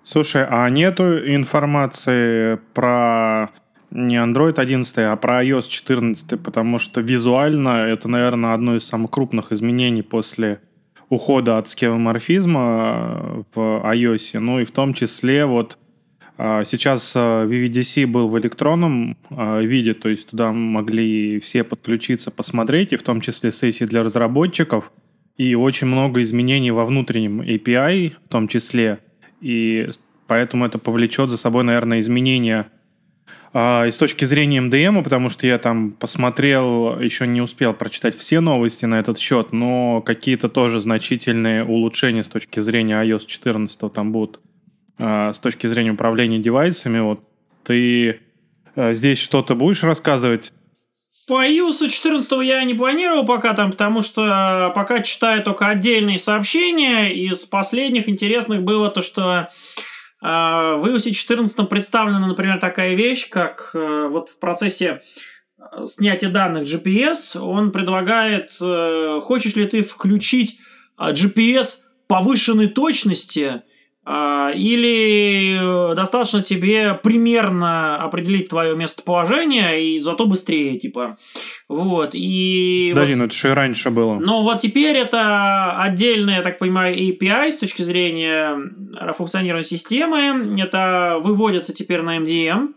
Слушай, 0.03 0.47
а 0.49 0.67
нету 0.69 1.03
информации 1.19 2.59
про 2.73 3.51
не 3.91 4.15
Android 4.15 4.59
11, 4.59 4.97
а 4.99 5.15
про 5.15 5.43
iOS 5.43 5.67
14, 5.67 6.41
потому 6.41 6.79
что 6.79 7.01
визуально 7.01 7.87
это, 7.87 8.07
наверное, 8.07 8.53
одно 8.53 8.75
из 8.75 8.85
самых 8.85 9.11
крупных 9.11 9.51
изменений 9.51 10.01
после 10.01 10.61
ухода 11.09 11.57
от 11.57 11.67
скевоморфизма 11.67 13.45
в 13.53 13.57
iOS. 13.57 14.39
Ну 14.39 14.61
и 14.61 14.63
в 14.63 14.71
том 14.71 14.93
числе 14.93 15.45
вот 15.45 15.77
а, 16.37 16.63
сейчас 16.63 17.13
а, 17.15 17.45
VVDC 17.45 18.07
был 18.07 18.29
в 18.29 18.39
электронном 18.39 19.17
виде, 19.29 19.93
то 19.93 20.09
есть 20.09 20.29
туда 20.29 20.51
могли 20.51 21.39
все 21.41 21.63
подключиться, 21.63 22.31
посмотреть, 22.31 22.93
и 22.93 22.97
в 22.97 23.03
том 23.03 23.19
числе 23.19 23.51
сессии 23.51 23.85
для 23.85 24.03
разработчиков, 24.03 24.91
и 25.37 25.53
очень 25.53 25.87
много 25.87 26.21
изменений 26.23 26.71
во 26.71 26.85
внутреннем 26.85 27.41
API 27.41 28.13
в 28.25 28.29
том 28.29 28.47
числе, 28.47 28.99
и 29.41 29.89
поэтому 30.27 30.65
это 30.65 30.77
повлечет 30.77 31.29
за 31.29 31.37
собой, 31.37 31.63
наверное, 31.63 31.99
изменения 31.99 32.67
и 33.53 33.89
с 33.91 33.97
точки 33.97 34.23
зрения 34.23 34.61
МДМ, 34.61 35.03
потому 35.03 35.29
что 35.29 35.45
я 35.45 35.57
там 35.57 35.91
посмотрел, 35.91 36.99
еще 36.99 37.27
не 37.27 37.41
успел 37.41 37.73
прочитать 37.73 38.17
все 38.17 38.39
новости 38.39 38.85
на 38.85 38.99
этот 38.99 39.19
счет, 39.19 39.51
но 39.51 40.01
какие-то 40.01 40.47
тоже 40.47 40.79
значительные 40.79 41.65
улучшения 41.65 42.23
с 42.23 42.29
точки 42.29 42.61
зрения 42.61 43.03
iOS 43.03 43.25
14 43.25 43.91
там 43.91 44.13
будут 44.13 44.39
а, 44.97 45.33
с 45.33 45.39
точки 45.39 45.67
зрения 45.67 45.91
управления 45.91 46.39
девайсами. 46.39 46.99
Вот 46.99 47.21
ты 47.63 48.21
а, 48.75 48.93
здесь 48.93 49.19
что-то 49.19 49.55
будешь 49.55 49.83
рассказывать? 49.83 50.53
По 51.27 51.45
iOS 51.45 51.89
14 51.89 52.31
я 52.43 52.63
не 52.63 52.73
планировал 52.73 53.25
пока 53.25 53.53
там, 53.53 53.71
потому 53.71 54.01
что 54.01 54.71
пока 54.75 55.01
читаю 55.01 55.43
только 55.43 55.67
отдельные 55.67 56.19
сообщения. 56.19 57.09
Из 57.09 57.45
последних 57.45 58.09
интересных 58.09 58.63
было 58.63 58.89
то, 58.89 59.01
что 59.01 59.23
а, 59.23 59.49
в 60.21 60.85
iOS 60.85 61.11
14 61.11 61.67
представлена, 61.67 62.27
например, 62.27 62.59
такая 62.59 62.93
вещь, 62.93 63.27
как 63.29 63.71
э, 63.73 64.07
вот 64.07 64.29
в 64.29 64.37
процессе 64.37 65.01
э, 65.57 65.85
снятия 65.85 66.29
данных 66.29 66.63
GPS, 66.63 67.39
он 67.39 67.71
предлагает, 67.71 68.55
э, 68.61 69.19
хочешь 69.23 69.55
ли 69.55 69.65
ты 69.65 69.81
включить 69.81 70.59
GPS 70.99 71.79
повышенной 72.05 72.67
точности 72.67 73.45
а, 73.45 73.63
или 74.55 75.91
э, 75.91 75.95
достаточно 75.95 76.41
тебе 76.41 76.95
примерно 76.95 77.97
определить 77.97 78.49
твое 78.49 78.75
местоположение 78.75 79.83
и 79.83 79.99
зато 79.99 80.25
быстрее, 80.25 80.79
типа. 80.79 81.17
Вот. 81.69 82.11
И 82.13 82.91
Подожди, 82.93 83.13
вот, 83.13 83.19
ну 83.19 83.25
это 83.25 83.35
же 83.35 83.49
и 83.49 83.53
раньше 83.53 83.91
было. 83.91 84.15
Но 84.15 84.43
вот 84.43 84.59
теперь 84.59 84.97
это 84.97 85.79
отдельная, 85.79 86.37
я 86.37 86.41
так 86.41 86.57
понимаю, 86.57 86.95
API 86.95 87.51
с 87.51 87.57
точки 87.57 87.83
зрения 87.83 88.57
функционирования 89.15 89.67
системы. 89.67 90.59
Это 90.59 91.19
выводится 91.21 91.73
теперь 91.73 92.01
на 92.01 92.17
MDM. 92.17 92.73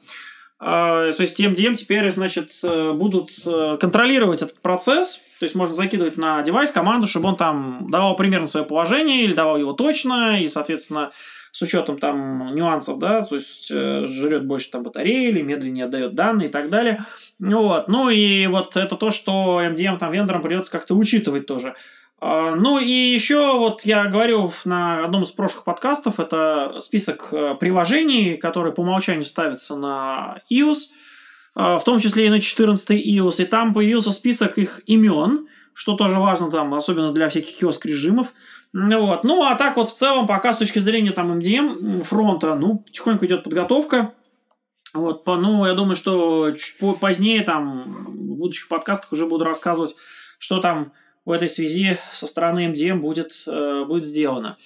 А, 0.67 1.13
то 1.13 1.23
есть 1.23 1.41
MDM 1.41 1.75
теперь, 1.75 2.11
значит, 2.13 2.53
э, 2.63 2.93
будут 2.93 3.31
э, 3.45 3.77
контролировать 3.79 4.43
этот 4.43 4.61
процесс. 4.63 5.21
То 5.45 5.47
есть 5.47 5.57
можно 5.57 5.75
закидывать 5.75 6.17
на 6.17 6.41
девайс 6.41 6.71
команду, 6.71 7.07
чтобы 7.07 7.29
он 7.29 7.37
там 7.37 7.91
давал 7.91 8.17
примерно 8.17 8.47
свое 8.47 8.65
положение 8.65 9.25
или 9.25 9.35
давал 9.35 9.59
его 9.59 9.75
точно, 9.75 10.41
и, 10.41 10.49
соответственно, 10.49 11.11
с 11.53 11.61
учетом 11.61 11.99
там 11.99 12.55
нюансов, 12.55 12.99
да, 12.99 13.21
то 13.27 13.35
есть 13.35 13.71
э, 13.71 14.07
жрет 14.07 14.47
больше 14.47 14.71
там 14.71 14.85
батареи 14.85 15.29
или 15.29 15.43
медленнее 15.43 15.85
отдает 15.85 16.15
данные 16.15 16.49
и 16.49 16.51
так 16.51 16.71
далее. 16.71 17.05
Вот. 17.39 17.89
Ну 17.89 18.09
и 18.09 18.47
вот 18.47 18.75
это 18.79 18.97
то, 18.97 19.11
что 19.11 19.61
MDM 19.61 19.99
там 19.99 20.13
вендорам 20.13 20.41
придется 20.41 20.73
как-то 20.73 20.95
учитывать 20.95 21.45
тоже. 21.45 21.75
А, 22.21 22.55
ну 22.55 22.79
и 22.79 22.91
еще 22.91 23.59
вот 23.59 23.83
я 23.83 24.07
говорил 24.07 24.55
на 24.65 25.05
одном 25.05 25.25
из 25.25 25.31
прошлых 25.31 25.65
подкастов, 25.65 26.21
это 26.21 26.79
список 26.81 27.29
э, 27.33 27.55
приложений, 27.61 28.39
которые 28.39 28.73
по 28.73 28.81
умолчанию 28.81 29.27
ставятся 29.27 29.77
на 29.77 30.41
iOS, 30.51 30.95
в 31.55 31.83
том 31.85 32.01
числе 32.01 32.27
и 32.27 32.31
на 32.31 32.41
14 32.41 32.91
iOS, 32.91 33.43
и 33.43 33.47
там 33.47 33.75
появился 33.75 34.11
список 34.11 34.59
их 34.59 34.81
имен, 34.87 35.47
что 35.73 35.95
тоже 35.95 36.19
важно 36.19 36.51
там, 36.51 36.75
особенно 36.75 37.13
для 37.13 37.29
всяких 37.29 37.57
киоск 37.57 37.87
режимов. 37.87 38.29
Вот. 38.73 39.23
Ну, 39.23 39.45
а 39.45 39.55
так 39.55 39.77
вот 39.77 39.89
в 39.89 39.97
целом, 39.97 40.27
пока 40.27 40.53
с 40.53 40.59
точки 40.59 40.81
зрения 40.81 41.13
там 41.13 41.39
MDM 41.39 42.03
фронта, 42.03 42.57
ну, 42.57 42.79
потихоньку 42.79 43.25
идет 43.27 43.45
подготовка. 43.45 44.13
Вот, 44.95 45.25
по, 45.25 45.37
ну, 45.37 45.67
я 45.67 45.75
думаю, 45.75 45.97
что 45.97 46.53
чуть 46.53 46.77
позднее 47.01 47.43
там 47.43 47.85
в 47.89 48.37
будущих 48.37 48.69
подкастах 48.69 49.13
уже 49.13 49.27
буду 49.27 49.45
рассказывать, 49.45 49.97
что 50.39 50.61
там 50.61 50.93
в 51.25 51.31
этой 51.31 51.49
связи 51.49 51.99
со 52.13 52.27
стороны 52.27 52.73
MDM 52.73 52.99
будет, 52.99 53.45
э, 53.47 53.85
будет 53.87 54.05
сделано. 54.05 54.57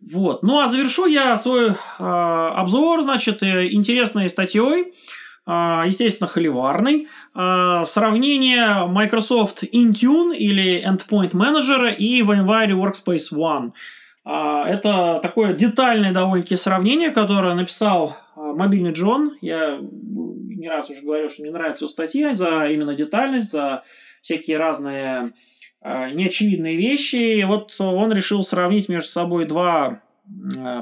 Вот. 0.00 0.42
Ну, 0.42 0.60
а 0.60 0.68
завершу 0.68 1.06
я 1.06 1.36
свой 1.36 1.70
э, 1.70 1.74
обзор, 1.98 3.02
значит, 3.02 3.42
э, 3.42 3.68
интересной 3.70 4.28
статьей, 4.28 4.94
естественно, 5.46 6.28
холиварной. 6.28 7.08
Э, 7.34 7.82
сравнение 7.84 8.86
Microsoft 8.86 9.62
Intune 9.62 10.36
или 10.36 10.84
Endpoint 10.84 11.32
Manager 11.32 11.94
и 11.94 12.20
VMware 12.22 12.72
Workspace 12.72 13.32
ONE. 13.32 13.72
Э, 14.24 14.64
это 14.68 15.20
такое 15.22 15.54
детальное 15.54 16.12
довольно-таки 16.12 16.56
сравнение, 16.56 17.10
которое 17.10 17.54
написал 17.54 18.16
мобильный 18.34 18.92
Джон. 18.92 19.36
Я 19.40 19.78
не 19.80 20.68
раз 20.68 20.90
уже 20.90 21.02
говорил, 21.02 21.30
что 21.30 21.42
мне 21.42 21.52
нравится 21.52 21.84
его 21.84 21.90
статья 21.90 22.34
за 22.34 22.66
именно 22.66 22.94
детальность, 22.94 23.52
за 23.52 23.84
всякие 24.22 24.56
разные 24.56 25.32
неочевидные 25.82 26.76
вещи. 26.76 27.38
И 27.38 27.44
вот 27.44 27.72
он 27.78 28.12
решил 28.12 28.42
сравнить 28.42 28.88
между 28.88 29.08
собой 29.08 29.44
два 29.44 30.00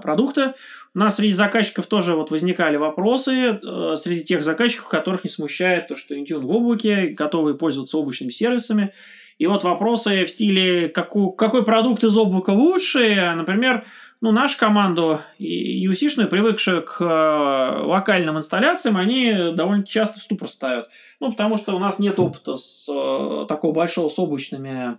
продукта. 0.03 0.55
У 0.95 0.99
нас 1.01 1.17
среди 1.17 1.33
заказчиков 1.33 1.87
тоже 1.87 2.15
вот 2.15 2.31
возникали 2.31 2.77
вопросы, 2.77 3.59
э, 3.61 3.97
среди 3.97 4.23
тех 4.23 4.45
заказчиков, 4.45 4.89
которых 4.89 5.25
не 5.25 5.31
смущает 5.31 5.89
то, 5.89 5.97
что 5.97 6.15
Intune 6.15 6.39
в 6.39 6.51
облаке, 6.51 7.09
готовы 7.09 7.55
пользоваться 7.55 7.99
облачными 7.99 8.31
сервисами. 8.31 8.93
И 9.39 9.49
вот 9.49 9.65
вопросы 9.65 10.25
в 10.25 10.31
стиле, 10.31 10.89
какой, 10.89 11.35
какой 11.37 11.65
продукт 11.65 12.05
из 12.05 12.17
облака 12.17 12.51
лучше, 12.51 13.35
например, 13.35 13.85
ну, 14.21 14.31
нашу 14.31 14.57
команду 14.57 15.21
UC-шную, 15.41 16.29
привыкшую 16.29 16.85
к 16.85 17.01
э, 17.01 17.85
локальным 17.85 18.39
инсталляциям, 18.39 18.97
они 18.97 19.53
довольно 19.53 19.85
часто 19.85 20.21
в 20.21 20.23
ступор 20.23 20.49
ставят. 20.49 20.89
Ну, 21.19 21.33
потому 21.33 21.57
что 21.59 21.75
у 21.75 21.79
нас 21.81 21.99
нет 21.99 22.21
опыта 22.21 22.57
с 22.57 22.89
э, 22.89 23.47
такого 23.49 23.73
большого 23.73 24.09
с 24.09 24.19
облачными 24.19 24.97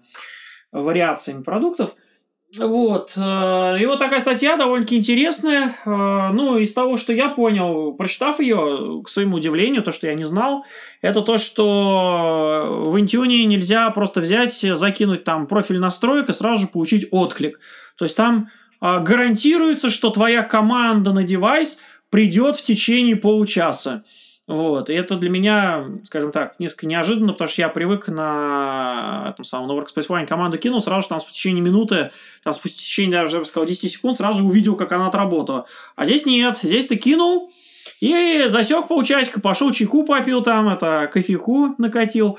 вариациями 0.73 1.41
продуктов. 1.41 1.95
Вот. 2.59 3.13
Э, 3.17 3.77
и 3.79 3.85
вот 3.85 3.99
такая 3.99 4.19
статья 4.19 4.55
довольно-таки 4.55 4.97
интересная. 4.97 5.75
Э, 5.85 6.29
ну, 6.31 6.57
из 6.57 6.73
того, 6.73 6.97
что 6.97 7.13
я 7.13 7.29
понял, 7.29 7.93
прочитав 7.93 8.39
ее, 8.39 9.01
к 9.03 9.09
своему 9.09 9.37
удивлению, 9.37 9.83
то, 9.83 9.91
что 9.91 10.07
я 10.07 10.13
не 10.13 10.23
знал, 10.23 10.65
это 11.01 11.21
то, 11.21 11.37
что 11.37 12.83
в 12.85 12.95
Intune 12.95 13.43
нельзя 13.43 13.89
просто 13.91 14.21
взять, 14.21 14.53
закинуть 14.53 15.23
там 15.23 15.47
профиль 15.47 15.79
настроек 15.79 16.29
и 16.29 16.33
сразу 16.33 16.61
же 16.61 16.67
получить 16.67 17.07
отклик. 17.11 17.59
То 17.97 18.05
есть 18.05 18.15
там 18.15 18.49
э, 18.81 18.99
гарантируется, 19.01 19.89
что 19.89 20.09
твоя 20.09 20.43
команда 20.43 21.11
на 21.13 21.23
девайс 21.23 21.81
придет 22.09 22.55
в 22.55 22.61
течение 22.61 23.15
получаса. 23.15 24.03
Вот, 24.47 24.91
и 24.91 24.93
это 24.93 25.15
для 25.15 25.31
меня, 25.31 25.85
скажем 26.03 26.31
так, 26.31 26.59
несколько 26.59 26.85
неожиданно, 26.85 27.33
потому 27.33 27.47
что 27.47 27.63
я 27.63 27.69
привык 27.69 28.07
на 28.07 29.29
этом 29.31 29.43
самом, 29.43 29.67
на 29.67 29.71
Workspace 29.71 30.07
ONE 30.07 30.27
команду 30.27 30.59
кинул, 30.59 30.81
сразу 30.81 31.01
же 31.01 31.07
там 31.07 31.19
в 31.19 31.25
течение 31.25 31.63
минуты, 31.63 32.11
там 32.43 32.53
в 32.53 32.61
течение, 32.61 33.21
даже, 33.21 33.37
я 33.37 33.39
бы 33.39 33.47
сказал, 33.47 33.67
10 33.67 33.91
секунд 33.91 34.17
сразу 34.17 34.39
же 34.39 34.45
увидел, 34.45 34.75
как 34.75 34.91
она 34.91 35.07
отработала. 35.07 35.65
А 35.95 36.05
здесь 36.05 36.27
нет, 36.27 36.59
здесь 36.61 36.85
ты 36.85 36.95
кинул, 36.95 37.51
и 38.01 38.45
засек 38.47 38.87
полчасика, 38.87 39.39
пошел 39.39 39.71
чайку 39.71 40.03
попил 40.03 40.41
там, 40.41 40.69
это 40.69 41.09
кофейку 41.11 41.75
накатил. 41.77 42.37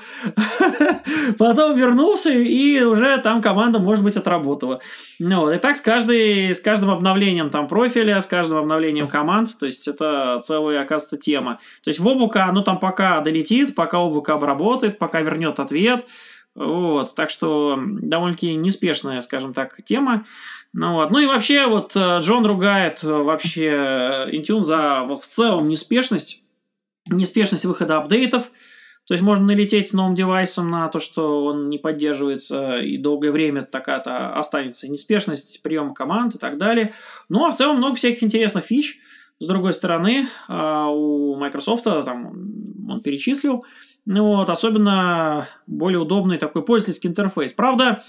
Потом 1.37 1.75
вернулся, 1.75 2.31
и 2.31 2.81
уже 2.81 3.17
там 3.17 3.41
команда, 3.41 3.79
может 3.79 4.03
быть, 4.03 4.17
отработала. 4.17 4.79
Ну. 5.19 5.51
И 5.51 5.57
так 5.57 5.77
с, 5.77 5.81
каждой, 5.81 6.53
с 6.53 6.59
каждым 6.59 6.91
обновлением 6.91 7.49
там 7.49 7.67
профиля, 7.67 8.19
с 8.19 8.27
каждым 8.27 8.59
обновлением 8.59 9.07
команд, 9.07 9.49
то 9.59 9.65
есть 9.65 9.87
это 9.87 10.39
целая, 10.43 10.81
оказывается, 10.81 11.17
тема. 11.17 11.59
То 11.83 11.89
есть 11.89 11.99
в 11.99 12.07
облако 12.07 12.45
оно 12.45 12.61
там 12.61 12.79
пока 12.79 13.19
долетит, 13.21 13.75
пока 13.75 13.99
облако 13.99 14.33
обработает, 14.33 14.99
пока 14.99 15.21
вернет 15.21 15.59
ответ, 15.59 16.05
вот, 16.57 17.13
так 17.13 17.29
что 17.29 17.79
довольно-таки 17.79 18.55
неспешная, 18.55 19.21
скажем 19.21 19.53
так, 19.53 19.77
тема. 19.85 20.25
Ну, 20.79 20.93
вот. 20.93 21.09
ну 21.09 21.17
и 21.17 21.25
вообще, 21.25 21.65
вот 21.65 21.95
э, 21.95 22.19
Джон 22.19 22.45
ругает 22.45 23.03
э, 23.03 23.07
вообще 23.07 24.29
Intune 24.31 24.59
за 24.59 25.05
вот, 25.07 25.21
в 25.21 25.25
целом 25.25 25.67
неспешность, 25.69 26.43
неспешность 27.09 27.65
выхода 27.65 27.97
апдейтов. 27.97 28.51
То 29.07 29.15
есть 29.15 29.23
можно 29.23 29.43
налететь 29.43 29.87
с 29.87 29.93
новым 29.93 30.13
девайсом 30.13 30.69
на 30.69 30.87
то, 30.89 30.99
что 30.99 31.45
он 31.45 31.69
не 31.69 31.79
поддерживается 31.79 32.77
и 32.77 32.99
долгое 32.99 33.31
время 33.31 33.63
такая-то 33.63 34.35
останется 34.35 34.87
неспешность 34.87 35.63
приема 35.63 35.95
команд 35.95 36.35
и 36.35 36.37
так 36.37 36.59
далее. 36.59 36.93
Ну, 37.27 37.47
а 37.47 37.49
в 37.49 37.55
целом 37.55 37.77
много 37.77 37.95
всяких 37.95 38.21
интересных 38.21 38.65
фич. 38.65 38.99
С 39.39 39.47
другой 39.47 39.73
стороны, 39.73 40.27
а, 40.47 40.89
у 40.89 41.35
Microsoft 41.37 41.85
там 41.85 42.43
он 42.87 43.01
перечислил, 43.01 43.65
ну 44.05 44.35
вот, 44.35 44.49
особенно 44.51 45.47
более 45.65 45.99
удобный 45.99 46.37
такой 46.37 46.63
пользовательский 46.63 47.09
интерфейс. 47.09 47.53
Правда, 47.53 48.03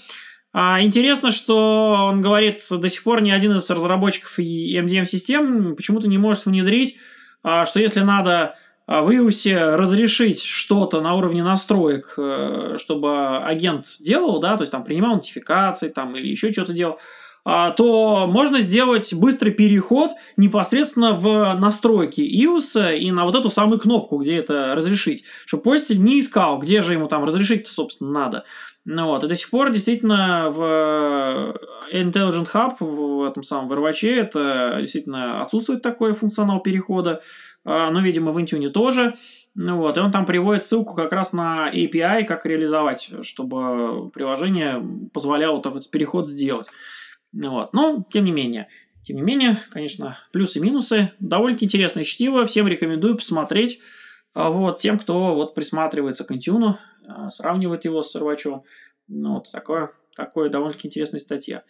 а, 0.51 0.81
интересно, 0.81 1.31
что 1.31 2.07
он 2.09 2.21
говорит, 2.21 2.61
до 2.69 2.89
сих 2.89 3.03
пор 3.03 3.21
ни 3.21 3.31
один 3.31 3.55
из 3.55 3.69
разработчиков 3.69 4.39
MDM-систем 4.39 5.75
почему-то 5.75 6.07
не 6.07 6.17
может 6.17 6.45
внедрить, 6.45 6.97
а, 7.43 7.65
что 7.65 7.79
если 7.79 8.01
надо 8.01 8.55
в 8.87 9.07
iOS 9.09 9.75
разрешить 9.75 10.41
что-то 10.41 10.99
на 11.01 11.13
уровне 11.13 11.43
настроек, 11.43 12.15
э, 12.17 12.77
чтобы 12.79 13.37
агент 13.37 13.97
делал, 13.99 14.39
да, 14.39 14.57
то 14.57 14.63
есть 14.63 14.71
там 14.71 14.83
принимал 14.83 15.13
нотификации 15.13 15.89
там, 15.89 16.15
или 16.15 16.27
еще 16.27 16.51
что-то 16.51 16.73
делал, 16.73 16.97
а, 17.45 17.71
то 17.71 18.27
можно 18.27 18.59
сделать 18.59 19.13
быстрый 19.13 19.51
переход 19.51 20.11
непосредственно 20.37 21.13
в 21.13 21.53
настройки 21.59 22.21
iOS 22.21 22.97
и 22.97 23.11
на 23.11 23.25
вот 23.25 23.35
эту 23.35 23.49
самую 23.49 23.79
кнопку, 23.79 24.17
где 24.17 24.37
это 24.37 24.73
разрешить, 24.75 25.23
чтобы 25.45 25.63
пользователь 25.63 26.03
не 26.03 26.19
искал, 26.19 26.57
где 26.57 26.81
же 26.81 26.93
ему 26.93 27.07
там 27.07 27.23
разрешить-то, 27.23 27.69
собственно, 27.69 28.11
надо. 28.11 28.43
Ну 28.85 29.07
вот, 29.07 29.23
и 29.23 29.27
до 29.27 29.35
сих 29.35 29.49
пор 29.49 29.71
действительно 29.71 30.49
в 30.49 31.55
Intelligent 31.93 32.47
Hub, 32.53 32.77
в 32.79 33.23
этом 33.23 33.43
самом 33.43 33.67
вырваче, 33.67 34.15
это 34.15 34.77
действительно 34.79 35.41
отсутствует 35.41 35.81
такой 35.81 36.13
функционал 36.13 36.61
перехода, 36.61 37.21
а, 37.65 37.91
но, 37.91 37.99
видимо, 37.99 38.31
в 38.31 38.37
Intune 38.37 38.69
тоже. 38.69 39.15
Ну 39.55 39.77
вот, 39.77 39.97
и 39.97 39.99
он 39.99 40.11
там 40.11 40.25
приводит 40.25 40.63
ссылку 40.63 40.95
как 40.95 41.11
раз 41.11 41.33
на 41.33 41.69
API, 41.73 42.23
как 42.23 42.45
реализовать, 42.45 43.11
чтобы 43.23 44.09
приложение 44.11 44.81
позволяло 45.13 45.61
такой 45.61 45.81
переход 45.91 46.29
сделать. 46.29 46.67
Ну 47.33 47.51
вот. 47.51 47.73
Но, 47.73 48.03
тем 48.09 48.25
не 48.25 48.31
менее, 48.31 48.69
тем 49.03 49.17
не 49.17 49.21
менее, 49.21 49.57
конечно, 49.71 50.17
плюсы 50.31 50.59
и 50.59 50.61
минусы. 50.61 51.11
Довольно 51.19 51.57
интересное 51.59 52.03
чтиво, 52.03 52.45
всем 52.45 52.67
рекомендую 52.67 53.15
посмотреть. 53.15 53.79
А 54.33 54.49
вот, 54.49 54.79
тем, 54.79 54.97
кто 54.99 55.35
вот 55.35 55.55
присматривается 55.55 56.23
к 56.23 56.31
Intune, 56.31 56.75
сравнивает 57.31 57.85
его 57.85 58.01
с 58.01 58.11
Сорвачом. 58.11 58.63
Ну, 59.07 59.35
вот 59.35 59.51
такое, 59.51 59.91
такое 60.15 60.49
довольно-таки 60.49 60.87
интересная 60.87 61.19
статья. 61.19 61.63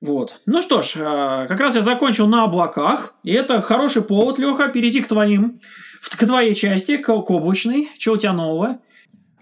Вот. 0.00 0.40
Ну 0.46 0.60
что 0.60 0.82
ж, 0.82 0.96
а, 0.98 1.46
как 1.46 1.60
раз 1.60 1.76
я 1.76 1.82
закончил 1.82 2.26
на 2.26 2.44
облаках, 2.44 3.14
и 3.22 3.32
это 3.32 3.60
хороший 3.60 4.02
повод, 4.02 4.38
Леха, 4.38 4.68
перейти 4.68 5.00
к 5.00 5.08
твоим, 5.08 5.60
к 6.02 6.26
твоей 6.26 6.54
части, 6.54 6.98
к, 6.98 7.06
к 7.06 7.30
облачной. 7.30 7.88
Что 7.98 8.12
у 8.12 8.16
тебя 8.16 8.32
нового? 8.32 8.80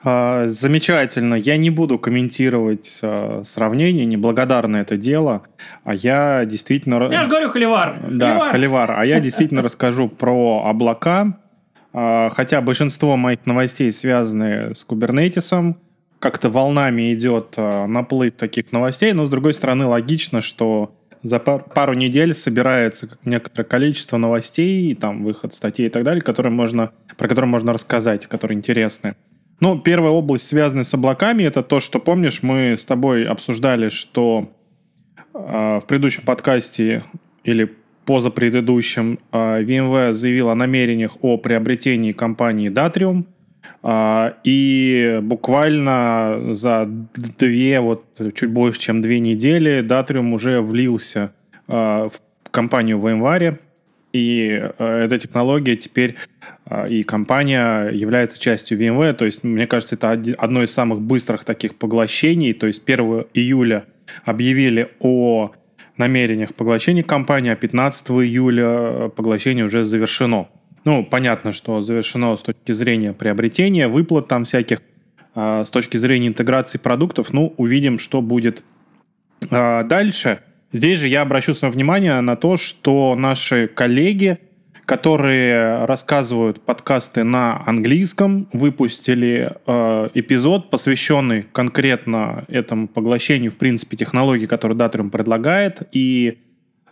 А, 0.04 0.46
замечательно. 0.46 1.34
Я 1.34 1.56
не 1.56 1.70
буду 1.70 1.98
комментировать 1.98 3.00
а, 3.02 3.42
сравнение, 3.44 4.06
неблагодарно 4.06 4.76
это 4.76 4.96
дело. 4.96 5.42
А 5.84 5.94
я 5.94 6.44
действительно... 6.44 7.08
Я 7.10 7.24
же 7.24 7.28
говорю 7.28 7.48
холивар. 7.48 8.00
Да, 8.10 8.38
холивар. 8.38 8.52
холивар. 8.52 8.90
А 8.92 9.04
я 9.04 9.20
действительно 9.20 9.62
расскажу 9.64 10.08
про 10.08 10.64
облака. 10.64 11.38
А, 11.92 12.30
хотя 12.30 12.60
большинство 12.60 13.16
моих 13.16 13.46
новостей 13.46 13.90
связаны 13.92 14.74
с 14.74 14.84
кубернетисом. 14.84 15.78
Как-то 16.18 16.50
волнами 16.50 17.12
идет 17.14 17.56
наплыв 17.56 18.34
таких 18.34 18.70
новостей. 18.70 19.12
Но, 19.12 19.24
с 19.24 19.30
другой 19.30 19.54
стороны, 19.54 19.86
логично, 19.86 20.40
что 20.40 20.94
за 21.22 21.38
пару 21.38 21.94
недель 21.94 22.34
собирается 22.34 23.08
некоторое 23.24 23.64
количество 23.64 24.16
новостей, 24.16 24.94
там 24.94 25.24
выход 25.24 25.54
статей 25.54 25.86
и 25.86 25.90
так 25.90 26.02
далее, 26.04 26.22
которые 26.22 26.52
можно, 26.52 26.92
про 27.16 27.28
которые 27.28 27.48
можно 27.48 27.72
рассказать, 27.72 28.26
которые 28.26 28.58
интересны. 28.58 29.14
Ну, 29.60 29.78
первая 29.78 30.10
область, 30.10 30.48
связанная 30.48 30.82
с 30.82 30.92
облаками, 30.92 31.44
это 31.44 31.62
то, 31.62 31.78
что, 31.78 32.00
помнишь, 32.00 32.42
мы 32.42 32.76
с 32.76 32.84
тобой 32.84 33.24
обсуждали, 33.24 33.88
что 33.88 34.52
э, 35.34 35.78
в 35.80 35.86
предыдущем 35.86 36.24
подкасте 36.24 37.04
или 37.44 37.72
позапредыдущем 38.12 39.18
э, 39.32 39.62
VMware 39.62 40.12
заявил 40.12 40.50
о 40.50 40.54
намерениях 40.54 41.16
о 41.22 41.38
приобретении 41.38 42.12
компании 42.12 42.70
Datrium, 42.70 43.24
э, 43.82 44.32
и 44.44 45.18
буквально 45.22 46.50
за 46.50 46.86
две, 47.38 47.80
вот 47.80 48.04
чуть 48.34 48.50
больше, 48.50 48.80
чем 48.80 49.00
две 49.00 49.18
недели 49.18 49.82
Datrium 49.82 50.34
уже 50.34 50.60
влился 50.60 51.32
э, 51.68 51.72
в 51.72 52.50
компанию 52.50 52.98
VMware, 52.98 53.58
и 54.12 54.62
эта 54.76 55.18
технология 55.18 55.74
теперь 55.74 56.16
и 56.90 57.02
компания 57.02 57.88
является 57.88 58.38
частью 58.38 58.78
VMware. 58.78 59.14
То 59.14 59.24
есть, 59.24 59.42
мне 59.42 59.66
кажется, 59.66 59.94
это 59.94 60.10
одно 60.36 60.62
из 60.62 60.70
самых 60.70 61.00
быстрых 61.00 61.46
таких 61.46 61.76
поглощений. 61.76 62.52
То 62.52 62.66
есть 62.66 62.82
1 62.86 63.24
июля 63.32 63.86
объявили 64.26 64.90
о 65.00 65.52
намерениях 66.02 66.54
поглощения 66.54 67.02
компании, 67.02 67.52
а 67.52 67.56
15 67.56 68.10
июля 68.10 68.66
э, 68.66 69.10
поглощение 69.14 69.64
уже 69.64 69.84
завершено. 69.84 70.48
Ну, 70.84 71.04
понятно, 71.04 71.52
что 71.52 71.80
завершено 71.82 72.36
с 72.36 72.42
точки 72.42 72.72
зрения 72.72 73.12
приобретения, 73.12 73.88
выплат 73.88 74.28
там 74.28 74.44
всяких, 74.44 74.80
с 75.34 75.70
точки 75.70 75.96
зрения 75.96 76.26
интеграции 76.26 76.78
продуктов. 76.78 77.32
Ну, 77.32 77.54
увидим, 77.56 78.00
что 78.00 78.20
будет 78.20 78.64
дальше. 79.48 80.40
Здесь 80.72 80.98
же 80.98 81.08
я 81.08 81.22
обращу 81.22 81.54
свое 81.54 81.72
внимание 81.72 82.20
на 82.20 82.34
то, 82.34 82.56
что 82.56 83.14
наши 83.14 83.68
коллеги, 83.68 84.38
которые 84.86 85.84
рассказывают 85.84 86.60
подкасты 86.60 87.24
на 87.24 87.62
английском, 87.66 88.48
выпустили 88.52 89.52
э, 89.66 90.08
эпизод, 90.14 90.70
посвященный 90.70 91.46
конкретно 91.52 92.44
этому 92.48 92.88
поглощению, 92.88 93.50
в 93.52 93.58
принципе, 93.58 93.96
технологий, 93.96 94.46
которые 94.46 94.76
Datrium 94.76 95.10
предлагает. 95.10 95.82
И 95.92 96.38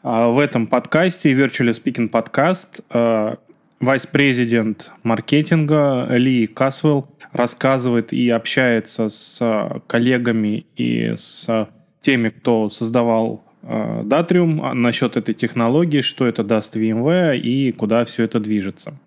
э, 0.02 0.26
в 0.30 0.38
этом 0.38 0.66
подкасте, 0.66 1.32
Virtually 1.32 1.72
Speaking 1.72 2.08
подкаст, 2.08 2.80
э, 2.90 3.34
вайс-президент 3.80 4.92
маркетинга 5.02 6.06
Ли 6.10 6.46
Касвелл 6.46 7.08
рассказывает 7.32 8.12
и 8.12 8.28
общается 8.30 9.08
с 9.08 9.82
коллегами 9.86 10.66
и 10.76 11.14
с 11.16 11.68
теми, 12.00 12.28
кто 12.28 12.70
создавал 12.70 13.44
Datrium 13.62 14.72
насчет 14.74 15.16
этой 15.16 15.34
технологии, 15.34 16.00
что 16.00 16.26
это 16.26 16.42
даст 16.42 16.76
VMware 16.76 17.38
и 17.38 17.72
куда 17.72 18.04
все 18.04 18.24
это 18.24 18.40
движется. 18.40 18.98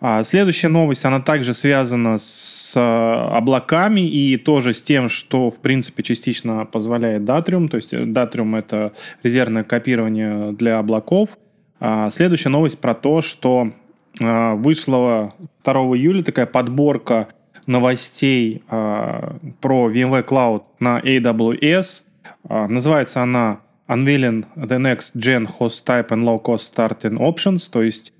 А 0.00 0.22
следующая 0.22 0.68
новость, 0.68 1.04
она 1.04 1.20
также 1.20 1.52
связана 1.52 2.16
с 2.16 2.72
э, 2.74 2.80
облаками 2.80 4.00
и 4.00 4.38
тоже 4.38 4.72
с 4.72 4.82
тем, 4.82 5.10
что, 5.10 5.50
в 5.50 5.60
принципе, 5.60 6.02
частично 6.02 6.64
позволяет 6.64 7.22
Datrium. 7.22 7.68
То 7.68 7.76
есть 7.76 7.92
Datrium— 7.92 8.58
это 8.58 8.92
резервное 9.22 9.62
копирование 9.62 10.52
для 10.52 10.78
облаков. 10.78 11.36
А 11.80 12.08
следующая 12.08 12.48
новость 12.48 12.80
про 12.80 12.94
то, 12.94 13.20
что 13.20 13.72
э, 14.18 14.54
вышла 14.54 15.34
2 15.64 15.74
июля 15.96 16.22
такая 16.22 16.46
подборка 16.46 17.28
новостей 17.66 18.62
э, 18.70 19.32
про 19.60 19.90
VMware 19.90 20.26
Cloud 20.26 20.62
на 20.78 21.00
AWS. 21.00 22.04
Называется 22.48 23.22
она 23.22 23.60
Unveiling 23.88 24.46
the 24.56 24.78
Next 24.78 25.16
Gen 25.16 25.48
Host 25.58 25.84
Type 25.86 26.08
and 26.08 26.24
Low 26.24 26.42
Cost 26.42 26.72
Starting 26.74 27.18
Options, 27.18 27.70
то 27.70 27.82
есть 27.82 28.12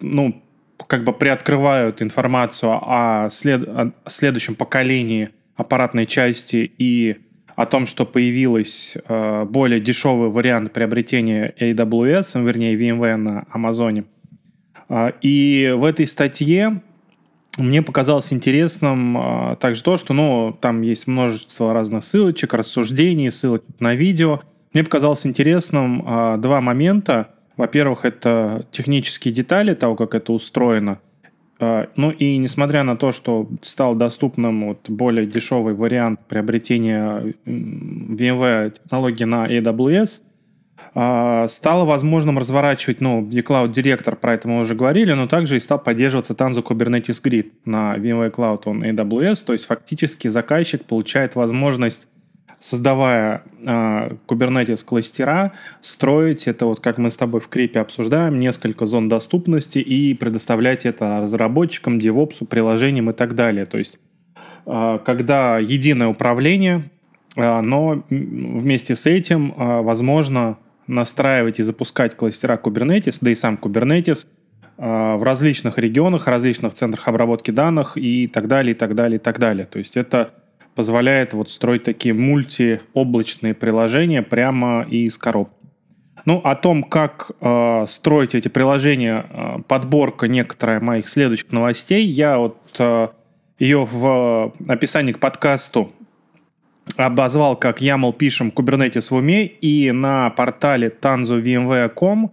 ну, 0.00 0.42
как 0.86 1.04
бы 1.04 1.12
приоткрывают 1.12 2.02
информацию 2.02 2.72
о, 2.72 3.28
след... 3.30 3.66
о 3.66 3.92
следующем 4.06 4.54
поколении 4.54 5.30
аппаратной 5.56 6.06
части 6.06 6.70
и 6.78 7.16
о 7.54 7.66
том, 7.66 7.86
что 7.86 8.06
появилась 8.06 8.96
э, 8.96 9.44
более 9.44 9.80
дешевый 9.80 10.30
вариант 10.30 10.72
приобретения 10.72 11.54
AWS, 11.60 12.42
вернее 12.42 12.74
VMware 12.74 13.16
на 13.16 13.46
Амазоне. 13.50 14.04
И 15.20 15.72
в 15.76 15.84
этой 15.84 16.06
статье 16.06 16.80
мне 17.58 17.82
показалось 17.82 18.32
интересным 18.32 19.18
э, 19.52 19.56
также 19.56 19.82
то, 19.82 19.96
что 19.96 20.14
ну, 20.14 20.56
там 20.60 20.82
есть 20.82 21.06
множество 21.06 21.72
разных 21.72 22.04
ссылочек, 22.04 22.54
рассуждений, 22.54 23.30
ссылок 23.30 23.64
на 23.78 23.94
видео. 23.94 24.40
Мне 24.72 24.84
показалось 24.84 25.26
интересным 25.26 26.04
э, 26.06 26.38
два 26.38 26.60
момента– 26.60 27.30
во-первых, 27.60 28.06
это 28.06 28.64
технические 28.70 29.34
детали 29.34 29.74
того, 29.74 29.94
как 29.94 30.14
это 30.14 30.32
устроено. 30.32 30.98
А, 31.58 31.90
ну 31.94 32.10
и 32.10 32.38
несмотря 32.38 32.84
на 32.84 32.96
то, 32.96 33.12
что 33.12 33.50
стал 33.60 33.94
доступным 33.94 34.68
вот 34.68 34.88
более 34.88 35.26
дешевый 35.26 35.74
вариант 35.74 36.20
приобретения 36.26 37.34
VMware 37.44 38.70
технологии 38.70 39.24
на 39.24 39.46
AWS, 39.46 40.22
а, 40.22 40.29
стало 40.92 41.84
возможным 41.84 42.36
разворачивать, 42.38 43.00
ну, 43.00 43.22
vCloud 43.22 43.72
Director, 43.72 44.16
про 44.16 44.34
это 44.34 44.48
мы 44.48 44.60
уже 44.60 44.74
говорили, 44.74 45.12
но 45.12 45.28
также 45.28 45.56
и 45.56 45.60
стал 45.60 45.78
поддерживаться 45.78 46.34
Tanzu 46.34 46.64
Kubernetes 46.64 47.22
Grid 47.22 47.50
на 47.64 47.96
VMware 47.96 48.34
Cloud 48.34 48.64
on 48.64 48.82
AWS, 48.82 49.44
то 49.46 49.52
есть 49.52 49.66
фактически 49.66 50.26
заказчик 50.26 50.84
получает 50.84 51.36
возможность 51.36 52.08
создавая 52.60 53.42
э, 53.64 54.16
Kubernetes 54.28 54.84
кластера, 54.84 55.52
строить 55.80 56.46
это, 56.46 56.66
вот 56.66 56.80
как 56.80 56.98
мы 56.98 57.10
с 57.10 57.16
тобой 57.16 57.40
в 57.40 57.48
крипе 57.48 57.80
обсуждаем, 57.80 58.38
несколько 58.38 58.84
зон 58.84 59.08
доступности 59.08 59.78
и 59.78 60.14
предоставлять 60.14 60.84
это 60.84 61.22
разработчикам, 61.22 61.98
девопсу, 61.98 62.44
приложениям 62.44 63.10
и 63.10 63.12
так 63.14 63.34
далее. 63.34 63.64
То 63.64 63.78
есть, 63.78 63.98
э, 64.66 64.98
когда 65.04 65.58
единое 65.58 66.08
управление, 66.08 66.84
но 67.36 68.02
вместе 68.10 68.96
с 68.96 69.06
этим 69.06 69.54
возможно 69.56 70.58
настраивать 70.90 71.60
и 71.60 71.62
запускать 71.62 72.16
кластера 72.16 72.60
Kubernetes, 72.62 73.18
да 73.20 73.30
и 73.30 73.34
сам 73.34 73.58
Kubernetes 73.60 74.26
в 74.76 75.22
различных 75.22 75.78
регионах, 75.78 76.26
различных 76.26 76.72
центрах 76.72 77.06
обработки 77.06 77.50
данных 77.50 77.98
и 77.98 78.26
так 78.26 78.48
далее, 78.48 78.72
и 78.72 78.74
так 78.74 78.94
далее, 78.94 79.16
и 79.16 79.22
так 79.22 79.38
далее. 79.38 79.66
То 79.66 79.78
есть 79.78 79.96
это 79.96 80.32
позволяет 80.74 81.34
вот 81.34 81.50
строить 81.50 81.82
такие 81.82 82.14
мультиоблачные 82.14 83.52
приложения 83.54 84.22
прямо 84.22 84.86
из 84.88 85.18
коробки. 85.18 85.54
Ну, 86.24 86.38
о 86.38 86.54
том, 86.54 86.82
как 86.82 87.32
э, 87.40 87.84
строить 87.86 88.34
эти 88.34 88.48
приложения, 88.48 89.26
э, 89.28 89.58
подборка 89.66 90.28
некоторая 90.28 90.80
моих 90.80 91.08
следующих 91.08 91.50
новостей. 91.50 92.06
Я 92.06 92.38
вот 92.38 92.58
э, 92.78 93.08
ее 93.58 93.86
в 93.90 94.52
описании 94.68 95.12
к 95.12 95.18
подкасту 95.18 95.92
обозвал 97.06 97.56
как 97.56 97.80
YAML 97.80 98.16
пишем 98.16 98.52
Kubernetes 98.54 99.10
в 99.10 99.14
уме, 99.14 99.46
и 99.46 99.90
на 99.92 100.30
портале 100.30 100.88
tanzu.vmv.com 100.88 102.32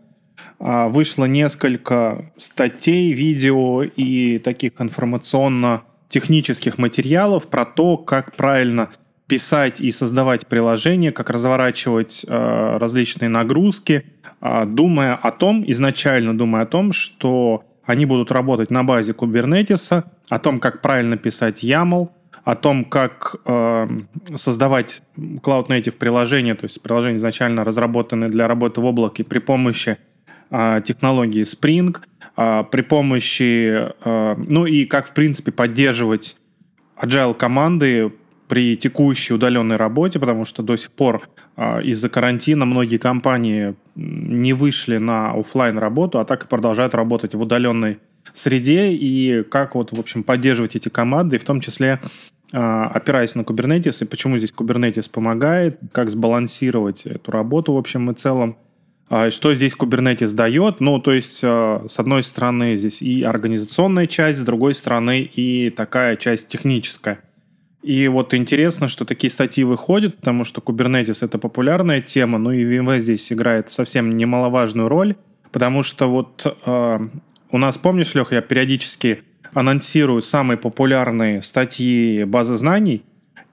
э, 0.60 0.88
вышло 0.90 1.26
несколько 1.26 2.32
статей, 2.38 3.14
видео 3.14 3.84
и 3.84 4.40
таких 4.40 4.74
информационно 4.80 5.84
технических 6.10 6.78
материалов 6.78 7.48
про 7.48 7.66
то, 7.66 7.98
как 7.98 8.36
правильно 8.36 8.90
писать 9.28 9.82
и 9.82 9.92
создавать 9.92 10.48
приложения, 10.48 11.12
как 11.12 11.30
разворачивать 11.30 12.26
э, 12.28 12.78
различные 12.78 13.30
нагрузки, 13.30 14.06
э, 14.42 14.66
думая 14.66 15.16
о 15.16 15.32
том, 15.32 15.64
изначально 15.68 16.38
думая 16.38 16.64
о 16.64 16.66
том, 16.66 16.94
что 16.94 17.64
они 17.86 18.06
будут 18.06 18.32
работать 18.32 18.70
на 18.70 18.84
базе 18.84 19.14
Kubernetes, 19.14 20.04
о 20.30 20.40
том, 20.40 20.60
как 20.60 20.82
правильно 20.82 21.18
писать 21.18 21.64
YAML, 21.64 22.10
о 22.48 22.56
том, 22.56 22.86
как 22.86 23.36
э, 23.46 23.88
создавать 24.36 25.02
Cloud 25.18 25.68
Native 25.68 25.98
приложения, 25.98 26.56
то 26.56 26.66
есть 26.66 26.82
приложения 26.82 27.18
изначально 27.18 27.64
разработанные 27.64 28.30
для 28.30 28.48
работы 28.48 28.82
в 28.82 28.86
облаке 28.86 29.24
при 29.24 29.40
помощи 29.40 29.98
э, 30.50 30.82
технологии 30.86 31.44
Spring– 31.44 31.98
а, 32.38 32.64
при 32.64 32.82
помощи, 32.82 33.74
а, 33.74 34.36
ну 34.38 34.68
и 34.68 34.86
как, 34.86 35.08
в 35.08 35.14
принципе, 35.14 35.52
поддерживать 35.52 36.38
agile 37.02 37.34
команды 37.34 38.14
при 38.48 38.78
текущей 38.78 39.34
удаленной 39.34 39.76
работе, 39.76 40.20
потому 40.20 40.46
что 40.46 40.62
до 40.62 40.78
сих 40.78 40.92
пор 40.92 41.28
а, 41.56 41.80
из-за 41.80 42.10
карантина 42.10 42.66
многие 42.66 42.98
компании 42.98 43.74
не 43.96 44.54
вышли 44.54 44.98
на 44.98 45.32
офлайн 45.32 45.80
работу, 45.80 46.20
а 46.20 46.26
так 46.26 46.46
и 46.46 46.48
продолжают 46.48 46.94
работать 46.94 47.34
в 47.34 47.42
удаленной 47.42 47.98
среде, 48.38 48.92
и 48.92 49.44
как 49.44 49.76
вот, 49.76 49.92
в 49.92 50.00
общем, 50.00 50.24
поддерживать 50.24 50.76
эти 50.76 50.90
команды, 50.90 51.38
в 51.38 51.44
том 51.44 51.62
числе 51.62 52.00
опираясь 52.52 53.36
на 53.36 53.42
Kubernetes, 53.42 54.04
и 54.04 54.08
почему 54.08 54.38
здесь 54.38 54.54
Kubernetes 54.58 55.10
помогает, 55.12 55.80
как 55.92 56.10
сбалансировать 56.10 57.06
эту 57.06 57.32
работу 57.32 57.74
в 57.74 57.78
общем 57.78 58.10
и 58.12 58.14
целом. 58.14 58.58
А 59.10 59.32
что 59.32 59.54
здесь 59.56 59.74
Kubernetes 59.74 60.34
дает? 60.34 60.80
Ну, 60.80 61.00
то 61.00 61.14
есть, 61.14 61.40
э, 61.42 61.86
с 61.90 62.00
одной 62.00 62.24
стороны, 62.24 62.76
здесь 62.76 63.02
и 63.02 63.24
организационная 63.24 64.06
часть, 64.06 64.40
с 64.40 64.44
другой 64.44 64.76
стороны, 64.76 65.22
и 65.22 65.70
такая 65.70 66.18
часть 66.18 66.50
техническая. 66.50 67.20
И 67.84 68.10
вот 68.10 68.34
интересно, 68.34 68.90
что 68.90 69.06
такие 69.06 69.30
статьи 69.30 69.64
выходят, 69.64 70.18
потому 70.18 70.44
что 70.44 70.60
Kubernetes— 70.60 71.20
это 71.26 71.38
популярная 71.38 72.02
тема, 72.02 72.38
ну 72.38 72.52
и 72.52 72.66
VMware 72.66 73.00
здесь 73.00 73.32
играет 73.32 73.72
совсем 73.72 74.18
немаловажную 74.18 74.90
роль, 74.90 75.16
потому 75.54 75.84
что 75.84 76.08
вот 76.10 76.58
у 77.52 77.58
нас, 77.58 77.78
помнишь, 77.78 78.16
Лех, 78.16 78.32
я 78.32 78.42
периодически 78.42 79.24
анонсирую 79.54 80.22
самые 80.22 80.58
популярные 80.58 81.42
статьи 81.42 82.24
базы 82.24 82.56
знаний, 82.56 83.04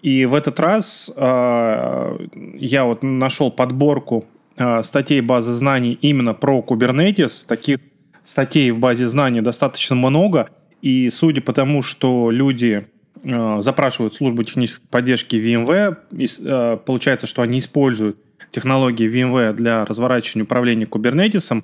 и 0.02 0.26
в 0.26 0.34
этот 0.34 0.60
раз 0.60 1.12
э, 1.16 2.18
я 2.54 2.84
вот 2.84 3.02
нашел 3.02 3.50
подборку 3.50 4.26
Э, 4.56 4.82
статей 4.82 5.20
базы 5.20 5.52
знаний 5.52 5.98
именно 6.00 6.34
про 6.34 6.64
Kubernetes. 6.66 7.46
Таких 7.46 7.78
статей 8.24 8.70
в 8.70 8.78
базе 8.78 9.08
знаний 9.08 9.40
достаточно 9.40 9.96
много. 9.96 10.50
И 10.80 11.10
судя 11.10 11.40
по 11.40 11.52
тому, 11.52 11.82
что 11.82 12.30
люди 12.30 12.86
э, 13.22 13.56
запрашивают 13.60 14.14
службу 14.14 14.44
технической 14.44 14.86
поддержки 14.88 15.36
VMware, 15.36 15.96
э, 16.12 16.78
получается, 16.84 17.26
что 17.26 17.42
они 17.42 17.58
используют 17.58 18.18
технологии 18.50 19.10
VMware 19.10 19.54
для 19.54 19.84
разворачивания 19.84 20.44
управления 20.44 20.86
Kubernetes. 20.86 21.62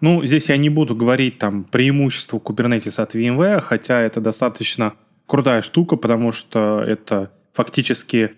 Ну, 0.00 0.24
здесь 0.24 0.48
я 0.48 0.56
не 0.56 0.70
буду 0.70 0.94
говорить 0.94 1.38
там 1.38 1.64
преимущество 1.64 2.38
Kubernetes 2.38 3.00
от 3.02 3.14
VMware, 3.14 3.60
хотя 3.60 4.00
это 4.00 4.20
достаточно 4.20 4.94
крутая 5.26 5.62
штука, 5.62 5.96
потому 5.96 6.32
что 6.32 6.82
это 6.86 7.30
фактически 7.52 8.32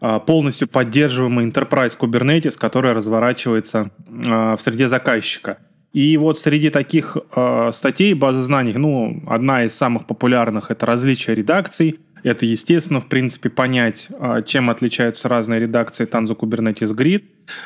а, 0.00 0.18
полностью 0.18 0.66
поддерживаемый 0.68 1.46
Enterprise 1.46 1.96
Kubernetes, 1.98 2.58
который 2.58 2.92
разворачивается 2.92 3.90
а, 4.26 4.56
в 4.56 4.62
среде 4.62 4.88
заказчика. 4.88 5.58
И 5.94 6.16
вот 6.16 6.40
среди 6.40 6.70
таких 6.70 7.16
э, 7.36 7.70
статей 7.72 8.14
базы 8.14 8.42
знаний, 8.42 8.72
ну, 8.74 9.22
одна 9.28 9.62
из 9.62 9.76
самых 9.76 10.08
популярных 10.08 10.72
это 10.72 10.86
различия 10.86 11.36
редакций. 11.36 12.00
Это, 12.24 12.46
естественно, 12.46 13.00
в 13.00 13.08
принципе, 13.08 13.50
понять, 13.50 14.08
э, 14.10 14.42
чем 14.44 14.70
отличаются 14.70 15.28
разные 15.28 15.60
редакции 15.60 16.08
Tanzu 16.08 16.36
Kubernetes 16.36 16.92
Grid. 16.94 17.22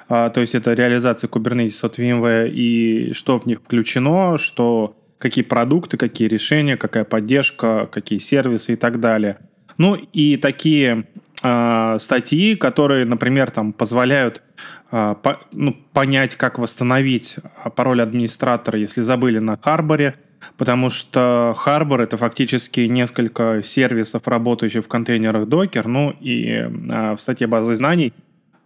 То 0.09 0.41
есть 0.41 0.57
это 0.57 0.75
реализация 0.75 1.29
Kubernetes 1.29 1.87
от 1.87 1.99
VMware 1.99 2.51
и 2.51 3.13
что 3.13 3.39
в 3.39 3.47
них 3.47 3.61
включено, 3.61 4.37
что 4.37 4.97
какие 5.19 5.45
продукты, 5.45 5.97
какие 5.97 6.27
решения, 6.29 6.77
какая 6.77 7.05
поддержка, 7.05 7.89
какие 7.91 8.19
сервисы 8.19 8.73
и 8.73 8.77
так 8.77 8.99
далее. 9.01 9.39
Ну 9.77 9.95
и 9.95 10.37
такие 10.37 11.05
статьи, 11.41 12.57
которые, 12.57 13.05
например, 13.05 13.51
там 13.51 13.73
позволяют 13.73 14.43
э, 14.91 15.15
по, 15.23 15.41
ну, 15.53 15.77
понять, 15.93 16.35
как 16.35 16.59
восстановить 16.59 17.37
пароль 17.77 18.03
администратора, 18.03 18.79
если 18.79 19.03
забыли 19.03 19.39
на 19.39 19.57
Харборе, 19.57 20.17
потому 20.57 20.91
что 20.91 21.55
Harbor 21.65 22.03
это 22.03 22.17
фактически 22.17 22.81
несколько 22.81 23.63
сервисов, 23.63 24.27
работающих 24.27 24.85
в 24.85 24.89
контейнерах 24.89 25.49
Docker, 25.49 25.87
ну 25.87 26.11
и 26.11 26.47
э, 26.47 27.15
в 27.15 27.21
статье 27.21 27.47
базы 27.47 27.75
знаний 27.75 28.13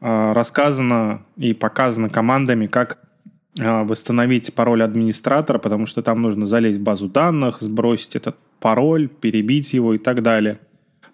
э, 0.00 0.32
рассказано 0.32 1.22
и 1.36 1.54
показано 1.54 2.08
командами, 2.08 2.66
как 2.66 2.98
э, 3.58 3.82
восстановить 3.82 4.54
пароль 4.54 4.82
администратора, 4.82 5.58
потому 5.58 5.86
что 5.86 6.02
там 6.02 6.22
нужно 6.22 6.46
залезть 6.46 6.78
в 6.78 6.82
базу 6.82 7.08
данных, 7.08 7.60
сбросить 7.60 8.16
этот 8.16 8.36
пароль, 8.60 9.08
перебить 9.08 9.74
его 9.74 9.94
и 9.94 9.98
так 9.98 10.22
далее. 10.22 10.58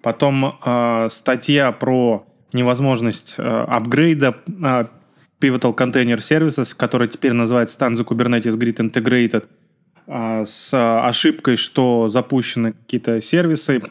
Потом 0.02 0.58
э, 0.64 1.08
статья 1.10 1.72
про 1.72 2.26
невозможность 2.52 3.34
э, 3.38 3.42
апгрейда 3.42 4.36
э, 4.46 4.84
Pivotal 5.40 5.74
Container 5.74 6.18
Services, 6.18 6.74
который 6.76 7.08
теперь 7.08 7.32
называется 7.32 7.78
Stanza 7.78 8.04
Kubernetes 8.04 8.58
Grid 8.58 8.76
Integrated– 8.76 9.44
а, 10.08 10.44
с 10.46 10.72
ошибкой, 11.06 11.56
что 11.56 12.08
запущены 12.08 12.72
какие-то 12.72 13.20
сервисы, 13.20 13.82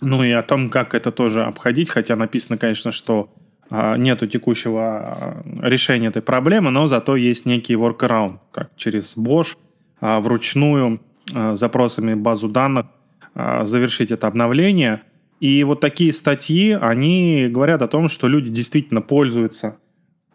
ну 0.00 0.22
и 0.22 0.30
о 0.30 0.42
том, 0.42 0.70
как 0.70 0.94
это 0.94 1.10
тоже 1.10 1.42
обходить, 1.42 1.90
хотя 1.90 2.14
написано, 2.14 2.56
конечно, 2.56 2.92
что 2.92 3.34
а, 3.68 3.96
нету 3.96 4.28
текущего 4.28 4.80
а, 4.80 5.42
решения 5.60 6.06
этой 6.06 6.22
проблемы, 6.22 6.70
но 6.70 6.86
зато 6.86 7.16
есть 7.16 7.46
некий 7.46 7.74
workaround, 7.74 8.38
как 8.52 8.70
через 8.76 9.16
Bosch 9.16 9.56
вручную 10.00 11.00
запросами 11.54 12.14
базу 12.14 12.48
данных 12.48 12.86
завершить 13.64 14.10
это 14.10 14.26
обновление. 14.26 15.02
И 15.40 15.62
вот 15.64 15.80
такие 15.80 16.12
статьи, 16.12 16.72
они 16.72 17.46
говорят 17.48 17.82
о 17.82 17.88
том, 17.88 18.08
что 18.08 18.26
люди 18.26 18.50
действительно 18.50 19.00
пользуются 19.00 19.76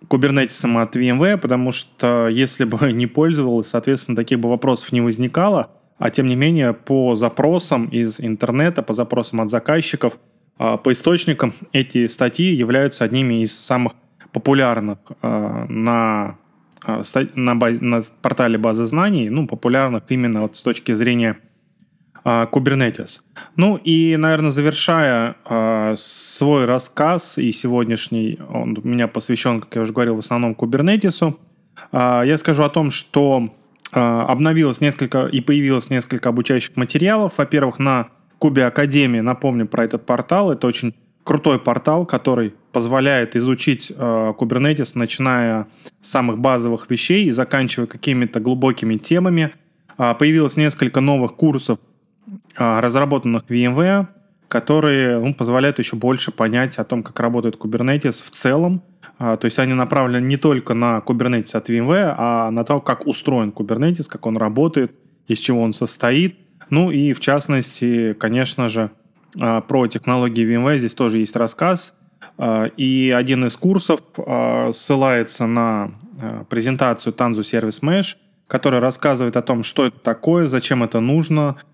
кубернетисом 0.08 0.78
от 0.78 0.96
VMware, 0.96 1.38
потому 1.38 1.72
что 1.72 2.28
если 2.28 2.66
бы 2.66 2.92
не 2.94 3.08
пользовалась, 3.08 3.68
соответственно, 3.68 4.16
таких 4.16 4.40
бы 4.40 4.50
вопросов 4.50 4.92
не 4.92 5.02
возникало. 5.02 5.72
А 5.98 6.10
тем 6.10 6.28
не 6.28 6.36
менее, 6.36 6.74
по 6.74 7.16
запросам 7.16 7.86
из 7.86 8.20
интернета, 8.20 8.82
по 8.82 8.94
запросам 8.94 9.42
от 9.42 9.50
заказчиков, 9.50 10.18
а, 10.58 10.78
по 10.78 10.92
источникам 10.92 11.54
эти 11.72 12.08
статьи 12.08 12.54
являются 12.54 13.04
одними 13.04 13.44
из 13.44 13.58
самых 13.58 13.94
популярных 14.32 14.98
а, 15.22 15.66
на, 15.70 16.38
на, 17.36 17.54
на 17.56 18.02
портале 18.22 18.58
базы 18.58 18.86
знаний, 18.86 19.30
ну, 19.30 19.48
популярных 19.48 20.04
именно 20.10 20.42
вот 20.42 20.58
с 20.58 20.64
точки 20.64 20.92
зрения 20.94 21.38
Kubernetes. 22.24 23.20
Ну 23.56 23.76
и, 23.76 24.16
наверное, 24.18 24.52
завершая 24.52 25.36
э, 25.46 25.96
свой 25.98 26.66
рассказ, 26.66 27.38
и 27.38 27.52
сегодняшний 27.52 28.40
он 28.50 28.78
у 28.82 28.88
меня 28.88 29.08
посвящен, 29.08 29.62
как 29.62 29.76
я 29.76 29.82
уже 29.82 29.94
говорил, 29.94 30.16
в 30.16 30.20
основном 30.20 30.54
Kubernetes, 30.54 31.36
э, 31.92 32.22
я 32.26 32.38
скажу 32.38 32.64
о 32.64 32.70
том, 32.70 32.92
что 32.92 33.50
обновилось 33.96 34.82
несколько 34.82 35.28
и 35.28 35.40
появилось 35.40 35.92
несколько 35.92 36.30
обучающих 36.30 36.76
материалов. 36.78 37.34
Во-первых, 37.38 37.78
на 37.78 38.08
Кубе 38.40 38.66
Академии, 38.66 39.20
напомню 39.20 39.68
про 39.68 39.86
этот 39.86 40.06
портал, 40.06 40.52
это 40.52 40.66
очень 40.66 40.96
крутой 41.24 41.60
портал, 41.60 42.06
который 42.06 42.54
позволяет 42.72 43.36
изучить 43.36 43.92
э, 43.96 44.34
Kubernetes, 44.38 44.92
начиная 44.96 45.68
с 46.02 46.10
самых 46.10 46.40
базовых 46.40 46.90
вещей 46.90 47.26
и 47.26 47.32
заканчивая 47.32 47.88
какими-то 47.88 48.40
глубокими 48.40 48.96
темами. 48.96 49.54
Э, 49.98 50.14
появилось 50.18 50.58
несколько 50.58 51.00
новых 51.00 51.36
курсов 51.36 51.80
а, 51.80 51.93
разработанных 52.56 53.44
VMware, 53.48 54.08
которые 54.54 55.18
ну, 55.18 55.34
позволяют 55.34 55.80
еще 55.80 55.96
больше 55.96 56.32
понять 56.32 56.78
о 56.78 56.84
том, 56.84 57.02
как 57.02 57.20
работает 57.20 57.56
Kubernetes 57.56 58.24
в 58.24 58.30
целом. 58.30 58.84
А, 59.18 59.36
то 59.36 59.46
есть 59.46 59.58
они 59.58 59.74
направлены 59.74 60.24
не 60.24 60.38
только 60.38 60.76
на 60.76 61.00
Kubernetes 61.00 61.58
от 61.58 61.72
VMware, 61.72 62.14
а 62.16 62.52
на 62.52 62.64
то, 62.64 62.80
как 62.80 63.08
устроен 63.08 63.50
Kubernetes, 63.50 64.08
как 64.08 64.28
он 64.28 64.38
работает, 64.38 64.92
из 65.28 65.40
чего 65.40 65.64
он 65.64 65.74
состоит. 65.74 66.38
Ну 66.70 66.92
и 66.92 67.14
в 67.14 67.20
частности, 67.20 68.14
конечно 68.14 68.70
же, 68.70 68.92
а, 69.42 69.62
про 69.62 69.88
технологии 69.88 70.46
VMware 70.46 70.78
здесь 70.78 70.94
тоже 70.94 71.18
есть 71.18 71.36
рассказ. 71.36 71.96
И 72.78 73.14
один 73.16 73.46
из 73.46 73.56
курсов 73.56 74.00
ссылается 74.72 75.46
на 75.46 75.92
презентацию 76.50 77.14
Tanzu 77.14 77.42
Service 77.42 77.84
Mesh, 77.84 78.16
которая 78.48 78.82
рассказывает 78.82 79.38
о 79.38 79.44
том, 79.44 79.62
что 79.62 79.86
это 79.86 80.00
такое, 80.00 80.48
зачем 80.48 80.84
это 80.84 81.00
нужно– 81.00 81.58
а, 81.66 81.73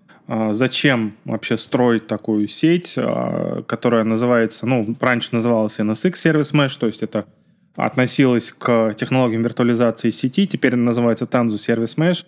зачем 0.52 1.16
вообще 1.24 1.56
строить 1.56 2.06
такую 2.06 2.46
сеть, 2.46 2.94
а, 2.96 3.62
которая 3.62 4.04
называется, 4.04 4.66
ну, 4.66 4.96
раньше 5.00 5.30
называлась 5.32 5.80
NSX 5.80 6.12
Service 6.12 6.52
Mesh, 6.52 6.78
то 6.78 6.86
есть 6.86 7.02
это 7.02 7.26
относилось 7.74 8.52
к 8.52 8.94
технологиям 8.96 9.42
виртуализации 9.42 10.10
сети, 10.10 10.46
теперь 10.46 10.76
называется 10.76 11.24
Tanzu 11.24 11.56
Service 11.56 11.96
Mesh. 11.96 12.24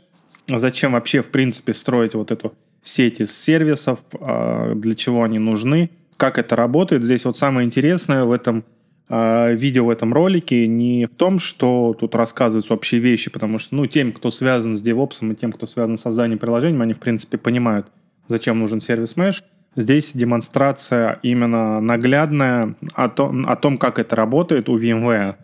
Зачем 0.48 0.92
вообще, 0.92 1.22
в 1.22 1.28
принципе, 1.28 1.72
строить 1.72 2.14
вот 2.14 2.32
эту 2.32 2.54
сеть 2.82 3.20
из 3.20 3.36
сервисов, 3.36 4.00
а, 4.20 4.74
для 4.74 4.96
чего 4.96 5.22
они 5.22 5.38
нужны, 5.38 5.90
как 6.16 6.38
это 6.38 6.56
работает. 6.56 7.04
Здесь 7.04 7.24
вот 7.24 7.38
самое 7.38 7.64
интересное 7.64 8.24
в 8.24 8.32
этом 8.32 8.64
видео, 9.08 9.84
в 9.84 9.90
этом 9.90 10.12
ролике 10.14 10.66
не 10.66 11.06
в 11.06 11.14
том, 11.16 11.38
что 11.38 11.94
тут 11.98 12.14
рассказываются 12.14 12.72
общие 12.72 13.00
вещи, 13.00 13.30
потому 13.30 13.58
что, 13.58 13.76
ну, 13.76 13.86
тем, 13.86 14.12
кто 14.12 14.30
связан 14.30 14.74
с 14.74 14.86
DevOps 14.86 15.32
и 15.32 15.36
тем, 15.36 15.52
кто 15.52 15.66
связан 15.66 15.98
с 15.98 16.02
созданием 16.02 16.38
приложений, 16.38 16.80
они, 16.80 16.92
в 16.94 16.98
принципе, 16.98 17.36
понимают, 17.36 17.88
зачем 18.26 18.58
нужен 18.58 18.80
сервис 18.80 19.16
Mesh. 19.16 19.42
Здесь 19.76 20.12
демонстрация 20.12 21.18
именно 21.22 21.80
наглядная 21.80 22.74
о 22.94 23.08
том, 23.08 23.48
о 23.48 23.56
том 23.56 23.78
как 23.78 23.98
это 23.98 24.16
работает 24.16 24.68
у 24.68 24.78
VMware 24.78 25.36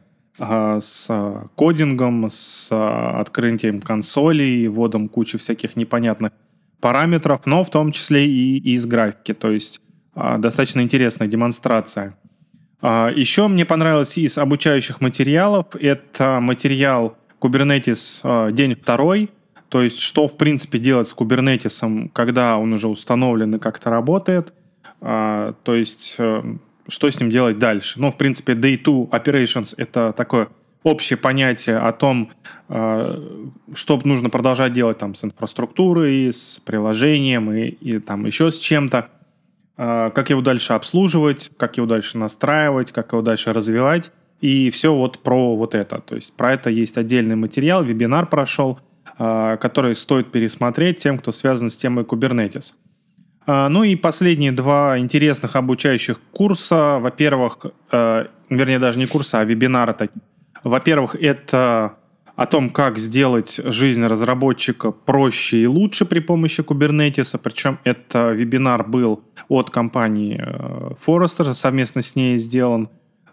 с 0.80 1.08
кодингом, 1.54 2.28
с 2.30 2.68
открытием 2.70 3.80
консолей, 3.80 4.68
вводом 4.68 5.08
кучи 5.08 5.38
всяких 5.38 5.76
непонятных 5.76 6.32
параметров, 6.80 7.40
но 7.46 7.64
в 7.64 7.70
том 7.70 7.90
числе 7.92 8.26
и 8.26 8.58
из 8.74 8.86
графики. 8.86 9.34
То 9.34 9.50
есть 9.50 9.80
а, 10.14 10.38
достаточно 10.38 10.80
интересная 10.80 11.26
демонстрация. 11.26 12.16
А, 12.80 13.10
еще 13.10 13.48
мне 13.48 13.64
понравилось 13.64 14.16
из 14.18 14.38
обучающих 14.38 15.00
материалов. 15.00 15.66
Это 15.78 16.38
материал 16.40 17.16
Kubernetes 17.40 18.20
а, 18.22 18.50
день 18.50 18.74
второй. 18.74 19.30
То 19.68 19.82
есть, 19.82 19.98
что, 19.98 20.28
в 20.28 20.36
принципе, 20.36 20.78
делать 20.78 21.08
с 21.08 21.14
Kubernetes, 21.14 22.10
когда 22.12 22.56
он 22.56 22.72
уже 22.72 22.88
установлен 22.88 23.56
и 23.56 23.58
как-то 23.58 23.90
работает. 23.90 24.54
А, 25.00 25.54
то 25.62 25.74
есть, 25.74 26.14
э, 26.18 26.42
что 26.88 27.10
с 27.10 27.20
ним 27.20 27.30
делать 27.30 27.58
дальше. 27.58 28.00
Ну, 28.00 28.10
в 28.10 28.16
принципе, 28.16 28.54
Day 28.54 28.82
2 28.82 29.18
Operations— 29.18 29.74
это 29.76 30.14
такое 30.16 30.48
общее 30.84 31.16
понятие 31.18 31.78
о 31.78 31.92
том, 31.92 32.30
что 32.68 34.00
нужно 34.04 34.30
продолжать 34.30 34.72
делать 34.72 34.96
там 34.98 35.14
с 35.14 35.24
инфраструктурой, 35.24 36.32
с 36.32 36.60
приложением 36.64 37.52
и, 37.52 37.66
и 37.66 37.98
там 37.98 38.24
еще 38.26 38.50
с 38.50 38.58
чем-то. 38.58 39.10
А, 39.78 40.10
как 40.10 40.30
его 40.30 40.40
дальше 40.40 40.72
обслуживать, 40.72 41.52
как 41.56 41.76
его 41.76 41.86
дальше 41.86 42.18
настраивать, 42.18 42.90
как 42.90 43.12
его 43.12 43.22
дальше 43.22 43.52
развивать. 43.52 44.10
И 44.40 44.70
все 44.70 44.92
вот 44.92 45.20
про 45.20 45.56
вот 45.56 45.74
это. 45.74 46.00
То 46.00 46.16
есть 46.16 46.36
про 46.36 46.52
это 46.52 46.68
есть 46.68 46.98
отдельный 46.98 47.36
материал, 47.36 47.82
вебинар 47.84 48.26
прошел, 48.26 48.80
а, 49.18 49.56
который 49.56 49.94
стоит 49.94 50.32
пересмотреть 50.32 50.98
тем, 50.98 51.18
кто 51.18 51.30
связан 51.30 51.70
с 51.70 51.76
темой 51.76 52.04
Kubernetes. 52.04 52.74
А, 53.46 53.68
ну 53.68 53.84
и 53.84 53.94
последние 53.94 54.50
два 54.50 54.98
интересных 54.98 55.54
обучающих 55.54 56.20
курса. 56.32 56.98
Во-первых, 57.00 57.58
вернее 57.92 58.80
даже 58.80 58.98
не 58.98 59.06
курса, 59.06 59.40
а 59.40 59.44
вебинара. 59.44 59.96
Во-первых, 60.64 61.14
это 61.14 61.97
о 62.38 62.46
том, 62.46 62.70
как 62.70 62.98
сделать 62.98 63.60
жизнь 63.64 64.06
разработчика 64.06 64.92
проще 64.92 65.62
и 65.62 65.66
лучше 65.66 66.04
при 66.04 66.20
помощи 66.20 66.60
Kubernetes. 66.60 67.36
Причем 67.42 67.80
это 67.82 68.30
вебинар 68.30 68.88
был 68.88 69.24
от 69.48 69.70
компании 69.70 70.40
э, 70.40 70.90
Forrester, 71.04 71.52
совместно 71.52 72.00
с 72.00 72.14
ней 72.14 72.38
сделан 72.38 72.90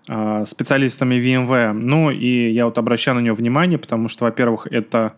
э, 0.08 0.44
специалистами 0.48 1.16
VMware. 1.16 1.74
Ну 1.74 2.10
и 2.10 2.50
я 2.50 2.66
вот 2.66 2.80
обращаю 2.80 3.18
на 3.18 3.20
него 3.22 3.36
внимание, 3.36 3.78
потому 3.78 4.08
что, 4.08 4.26
во-первых, 4.26 4.66
это 4.72 5.14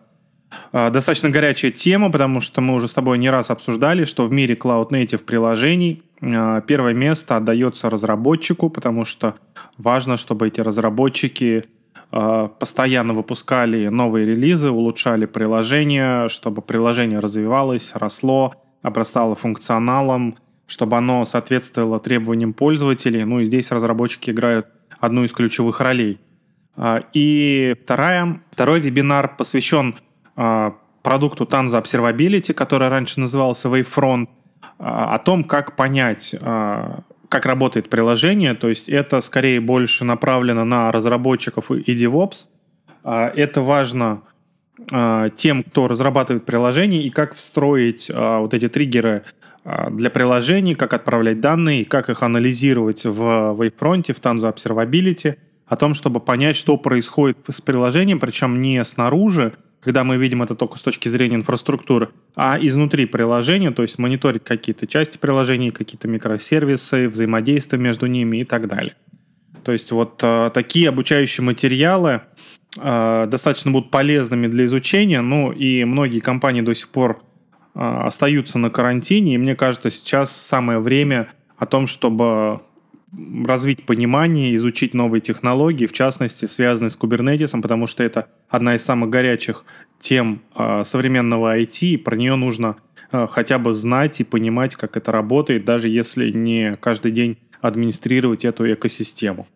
э, 0.74 0.90
достаточно 0.92 1.30
горячая 1.30 1.72
тема, 1.72 2.12
потому 2.12 2.42
что 2.42 2.60
мы 2.60 2.74
уже 2.74 2.90
с 2.90 2.94
тобой 2.94 3.18
не 3.18 3.30
раз 3.30 3.50
обсуждали, 3.52 4.04
что 4.04 4.28
в 4.28 4.34
мире 4.34 4.56
Cloud 4.56 4.90
Native 4.90 5.24
приложений 5.24 6.04
первое 6.20 6.94
место 6.94 7.38
отдается 7.38 7.90
разработчику, 7.90 8.70
потому 8.70 9.06
что 9.06 9.36
важно, 9.78 10.18
чтобы 10.18 10.48
эти 10.48 10.60
разработчики 10.60 11.64
постоянно 12.10 13.14
выпускали 13.14 13.88
новые 13.88 14.26
релизы, 14.26 14.72
улучшали 14.72 15.26
приложение, 15.26 16.30
чтобы 16.30 16.62
приложение 16.62 17.20
развивалось, 17.20 17.92
росло, 17.94 18.54
обрастало 18.82 19.36
функционалом, 19.36 20.38
чтобы 20.68 20.98
оно 20.98 21.26
соответствовало 21.26 22.00
требованиям 22.00 22.54
пользователей. 22.54 23.24
Ну 23.24 23.40
и 23.40 23.46
здесь 23.46 23.72
разработчики 23.72 24.32
играют 24.32 24.68
одну 25.00 25.24
из 25.24 25.34
ключевых 25.34 25.80
ролей. 25.80 26.20
Э, 26.76 27.02
и 27.14 27.76
вторая, 27.84 28.42
второй 28.52 28.80
вебинар 28.80 29.36
посвящен 29.36 29.96
э, 30.36 30.72
продукту 31.04 31.46
Tanza 31.46 31.82
Observability, 31.82 32.54
который 32.54 32.90
раньше 32.90 33.20
назывался 33.20 33.70
Wavefront, 33.70 34.28
о 34.80 35.18
том, 35.20 35.44
как 35.44 35.76
понять, 35.76 36.36
как 37.30 37.46
работает 37.46 37.90
приложение, 37.90 38.54
то 38.54 38.70
есть 38.70 38.90
это 38.90 39.22
скорее 39.22 39.60
больше 39.60 40.06
направлено 40.06 40.64
на 40.66 40.92
разработчиков 40.92 41.72
и 41.72 41.94
DevOps. 41.94 42.48
А, 43.04 43.32
это 43.36 43.62
важно 43.62 44.22
а, 44.92 45.30
тем, 45.30 45.64
кто 45.64 45.88
разрабатывает 45.88 46.46
приложение, 46.46 47.04
и 47.04 47.10
как 47.10 47.36
встроить 47.36 48.10
а, 48.14 48.40
вот 48.40 48.54
эти 48.54 48.68
триггеры 48.68 49.24
для 49.92 50.10
приложений, 50.10 50.76
как 50.76 50.94
отправлять 50.94 51.42
данные, 51.42 51.84
как 51.84 52.10
их 52.10 52.24
анализировать 52.24 53.04
в 53.04 53.22
Wavefront, 53.60 54.14
в 54.14 54.22
Tanzu 54.22 54.50
Observability, 54.50 55.36
о 55.66 55.76
том, 55.76 55.94
чтобы 55.94 56.22
понять, 56.22 56.56
что 56.56 56.78
происходит 56.78 57.38
с 57.50 57.60
приложением, 57.60 58.22
причем 58.22 58.62
не 58.62 58.82
снаружи, 58.86 59.58
когда 59.88 60.04
мы 60.04 60.18
видим 60.18 60.44
это 60.44 60.54
только 60.54 60.78
с 60.78 60.82
точки 60.82 61.08
зрения 61.08 61.38
инфраструктуры, 61.38 62.10
а 62.36 62.58
изнутри 62.60 63.06
приложения, 63.06 63.72
то 63.72 63.84
есть 63.84 63.98
мониторить 64.00 64.44
какие-то 64.44 64.86
части 64.86 65.18
приложений, 65.18 65.72
какие-то 65.72 66.10
микросервисы, 66.10 67.08
взаимодействие 67.08 67.82
между 67.82 68.06
ними 68.06 68.42
и 68.42 68.44
так 68.44 68.68
далее. 68.68 68.96
То 69.64 69.72
есть 69.72 69.90
вот 69.94 70.20
э, 70.22 70.52
такие 70.54 70.90
обучающие 70.90 71.42
материалы 71.42 72.24
э, 72.78 73.28
достаточно 73.32 73.72
будут 73.72 73.90
полезными 73.90 74.48
для 74.48 74.66
изучения, 74.66 75.22
ну 75.22 75.54
и 75.54 75.86
многие 75.86 76.20
компании 76.20 76.60
до 76.60 76.76
сих 76.76 76.90
пор 76.90 77.22
э, 77.74 77.80
остаются 77.80 78.60
на 78.60 78.70
карантине, 78.70 79.36
и 79.36 79.38
мне 79.38 79.56
кажется, 79.56 79.90
сейчас 79.90 80.36
самое 80.36 80.80
время 80.80 81.30
о 81.58 81.66
том, 81.66 81.88
чтобы 81.88 82.60
развить 83.16 83.86
понимание, 83.86 84.56
изучить 84.56 84.94
новые 84.94 85.22
технологии, 85.22 85.86
в 85.86 85.94
частности, 85.94 86.46
связанные 86.46 86.90
с 86.90 87.00
Kubernetes, 87.00 87.60
потому 87.62 87.88
что 87.88 88.04
это 88.04 88.28
одна 88.50 88.76
из 88.76 88.84
самых 88.84 89.10
горячих 89.10 89.66
тем 90.00 90.42
э, 90.56 90.84
современного 90.84 91.58
IT, 91.58 91.88
и 91.88 91.98
про 91.98 92.16
нее 92.16 92.36
нужно 92.36 92.76
э, 93.12 93.28
хотя 93.30 93.60
бы 93.60 93.74
знать 93.74 94.20
и 94.20 94.24
понимать, 94.24 94.76
как 94.76 94.98
это 94.98 95.12
работает, 95.12 95.66
даже 95.66 95.88
если 95.88 96.32
не 96.32 96.76
каждый 96.80 97.12
день 97.12 97.38
администрировать 97.62 98.46
эту 98.46 98.72
экосистему. 98.72 99.48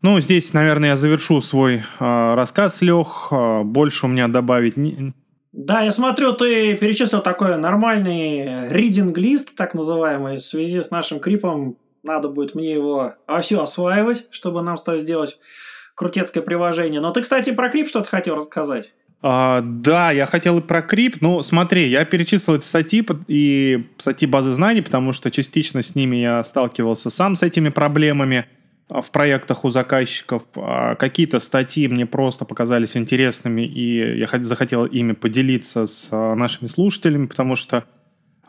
Ну, 0.00 0.20
здесь, 0.20 0.52
наверное, 0.52 0.90
я 0.90 0.96
завершу 0.96 1.40
свой 1.40 1.76
э, 1.76 2.34
рассказ, 2.34 2.80
Лех. 2.80 3.32
Больше 3.64 4.06
у 4.06 4.08
меня 4.08 4.28
добавить 4.28 4.76
не... 4.76 5.14
Да, 5.52 5.82
я 5.82 5.92
смотрю, 5.92 6.32
ты 6.32 6.76
перечислил 6.76 7.20
такой 7.20 7.58
нормальный 7.58 8.70
reading 8.70 9.14
лист, 9.14 9.54
так 9.54 9.74
называемый, 9.74 10.36
в 10.36 10.40
связи 10.40 10.80
с 10.80 10.90
нашим 10.90 11.20
крипом 11.20 11.76
надо 12.02 12.28
будет 12.28 12.54
мне 12.54 12.72
его 12.72 13.14
все 13.40 13.60
осваивать, 13.62 14.26
чтобы 14.30 14.62
нам 14.62 14.76
с 14.76 14.98
сделать 14.98 15.38
крутецкое 15.94 16.42
приложение. 16.42 17.00
Но 17.00 17.10
ты, 17.12 17.22
кстати, 17.22 17.52
про 17.52 17.70
крип 17.70 17.88
что-то 17.88 18.08
хотел 18.08 18.36
рассказать. 18.36 18.92
А, 19.24 19.60
да, 19.62 20.10
я 20.10 20.26
хотел 20.26 20.58
и 20.58 20.62
про 20.62 20.82
крип. 20.82 21.18
Ну, 21.20 21.42
смотри, 21.42 21.88
я 21.88 22.04
перечислил 22.04 22.56
эти 22.56 22.64
статьи 22.64 23.06
и 23.28 23.84
статьи 23.96 24.26
базы 24.26 24.52
знаний, 24.52 24.82
потому 24.82 25.12
что 25.12 25.30
частично 25.30 25.80
с 25.80 25.94
ними 25.94 26.16
я 26.16 26.42
сталкивался 26.42 27.08
сам 27.08 27.36
с 27.36 27.44
этими 27.44 27.68
проблемами 27.68 28.46
а, 28.88 29.00
в 29.00 29.12
проектах 29.12 29.64
у 29.64 29.70
заказчиков. 29.70 30.42
А 30.56 30.96
какие-то 30.96 31.38
статьи 31.38 31.86
мне 31.86 32.04
просто 32.04 32.44
показались 32.44 32.96
интересными, 32.96 33.62
и 33.62 34.18
я 34.18 34.26
захотел 34.42 34.86
ими 34.86 35.12
поделиться 35.12 35.86
с 35.86 36.08
а, 36.10 36.34
нашими 36.34 36.66
слушателями, 36.66 37.26
потому 37.26 37.54
что 37.54 37.84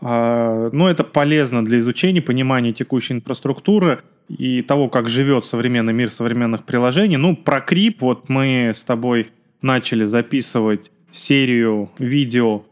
но 0.04 0.90
это 0.90 1.06
полезно 1.06 1.64
для 1.64 1.80
изучения, 1.80 2.22
понимания 2.22 2.74
текущей 2.74 3.14
инфраструктуры 3.14 4.02
и 4.28 4.62
того, 4.62 4.90
как 4.90 5.08
живет 5.08 5.46
современный 5.46 5.94
мир 5.94 6.12
современных 6.12 6.66
приложений. 6.66 7.18
Ну, 7.18 7.36
про 7.38 7.62
крип 7.62 8.02
вот 8.02 8.28
мы 8.28 8.72
с 8.74 8.84
тобой 8.84 9.30
начали 9.62 10.04
записывать 10.06 10.92
серию 11.10 11.90
видео 11.98 12.64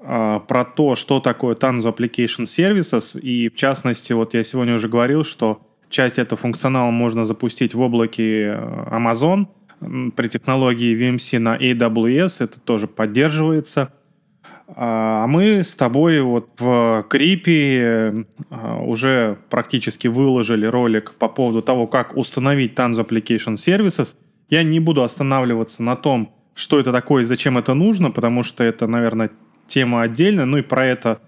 а, 0.00 0.38
про 0.40 0.64
то, 0.64 0.94
что 0.94 1.20
такое 1.20 1.56
Tanzu 1.56 1.94
Application 1.94 2.44
Services. 2.44 3.18
И 3.20 3.48
в 3.48 3.56
частности, 3.56 4.12
вот 4.12 4.34
я 4.34 4.44
сегодня 4.44 4.74
уже 4.74 4.88
говорил, 4.88 5.24
что 5.24 5.60
часть 5.88 6.18
этого 6.18 6.38
функционала 6.38 6.90
можно 6.90 7.24
запустить 7.24 7.74
в 7.74 7.80
облаке 7.80 8.42
э, 8.48 8.88
Amazon 8.90 9.46
при 9.80 10.28
технологии 10.28 10.96
VMC 10.96 11.38
на 11.38 11.56
AWS. 11.56 12.44
Это 12.44 12.60
тоже 12.60 12.86
поддерживается. 12.86 13.92
А 14.68 15.26
мы 15.26 15.62
с 15.62 15.74
тобой 15.74 16.20
вот 16.22 16.48
в 16.58 17.06
Крипе 17.08 18.26
а, 18.50 18.78
уже 18.82 19.38
практически 19.48 20.08
выложили 20.08 20.66
ролик 20.66 21.14
по 21.14 21.28
поводу 21.28 21.62
того, 21.62 21.86
как 21.86 22.16
установить 22.16 22.74
Tanzu 22.74 23.06
Application 23.06 23.54
Services. 23.54 24.16
Я 24.50 24.64
не 24.64 24.80
буду 24.80 25.02
останавливаться 25.02 25.82
на 25.82 25.94
том, 25.94 26.34
что 26.54 26.80
это 26.80 26.90
такое 26.90 27.22
и 27.22 27.26
зачем 27.26 27.58
это 27.58 27.74
нужно, 27.74 28.10
потому 28.10 28.42
что 28.42 28.64
это, 28.64 28.86
наверное, 28.86 29.30
тема 29.66 30.02
отдельная. 30.02 30.46
Ну 30.46 30.58
и 30.58 30.62
про 30.62 30.84
это 30.86 31.20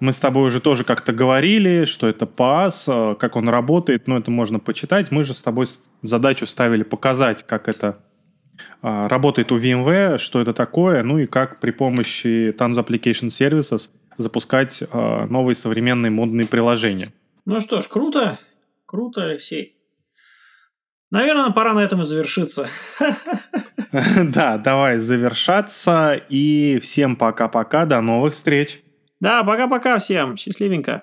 мы 0.00 0.12
с 0.12 0.18
тобой 0.18 0.48
уже 0.48 0.60
тоже 0.60 0.84
как-то 0.84 1.12
говорили, 1.12 1.84
что 1.84 2.08
это 2.08 2.24
PaaS, 2.24 2.84
а, 2.88 3.14
как 3.16 3.36
он 3.36 3.48
работает, 3.50 4.08
но 4.08 4.16
это 4.16 4.30
можно 4.30 4.58
почитать. 4.58 5.10
Мы 5.10 5.24
же 5.24 5.34
с 5.34 5.42
тобой 5.42 5.66
задачу 6.00 6.46
ставили 6.46 6.84
показать, 6.84 7.44
как 7.46 7.68
это 7.68 7.88
а, 7.88 8.11
работает 8.82 9.52
у 9.52 9.58
VMware, 9.58 10.18
что 10.18 10.40
это 10.40 10.52
такое, 10.52 11.02
ну 11.02 11.18
и 11.18 11.26
как 11.26 11.60
при 11.60 11.70
помощи 11.70 12.50
Tons 12.50 12.74
Application 12.74 13.28
Services 13.28 13.90
запускать 14.18 14.82
а, 14.90 15.26
новые 15.26 15.54
современные 15.54 16.10
модные 16.10 16.46
приложения. 16.46 17.12
Ну 17.44 17.60
что 17.60 17.80
ж, 17.80 17.88
круто. 17.88 18.38
Круто, 18.86 19.24
Алексей. 19.24 19.76
Наверное, 21.10 21.50
пора 21.50 21.74
на 21.74 21.80
этом 21.80 22.02
и 22.02 22.04
завершиться. 22.04 22.68
Да, 23.92 24.56
давай 24.56 24.96
завершаться. 24.96 26.14
И 26.30 26.78
всем 26.78 27.14
пока-пока. 27.14 27.84
До 27.84 28.00
новых 28.00 28.32
встреч. 28.32 28.80
Да, 29.20 29.44
пока-пока 29.44 29.98
всем. 29.98 30.38
Счастливенько. 30.38 31.02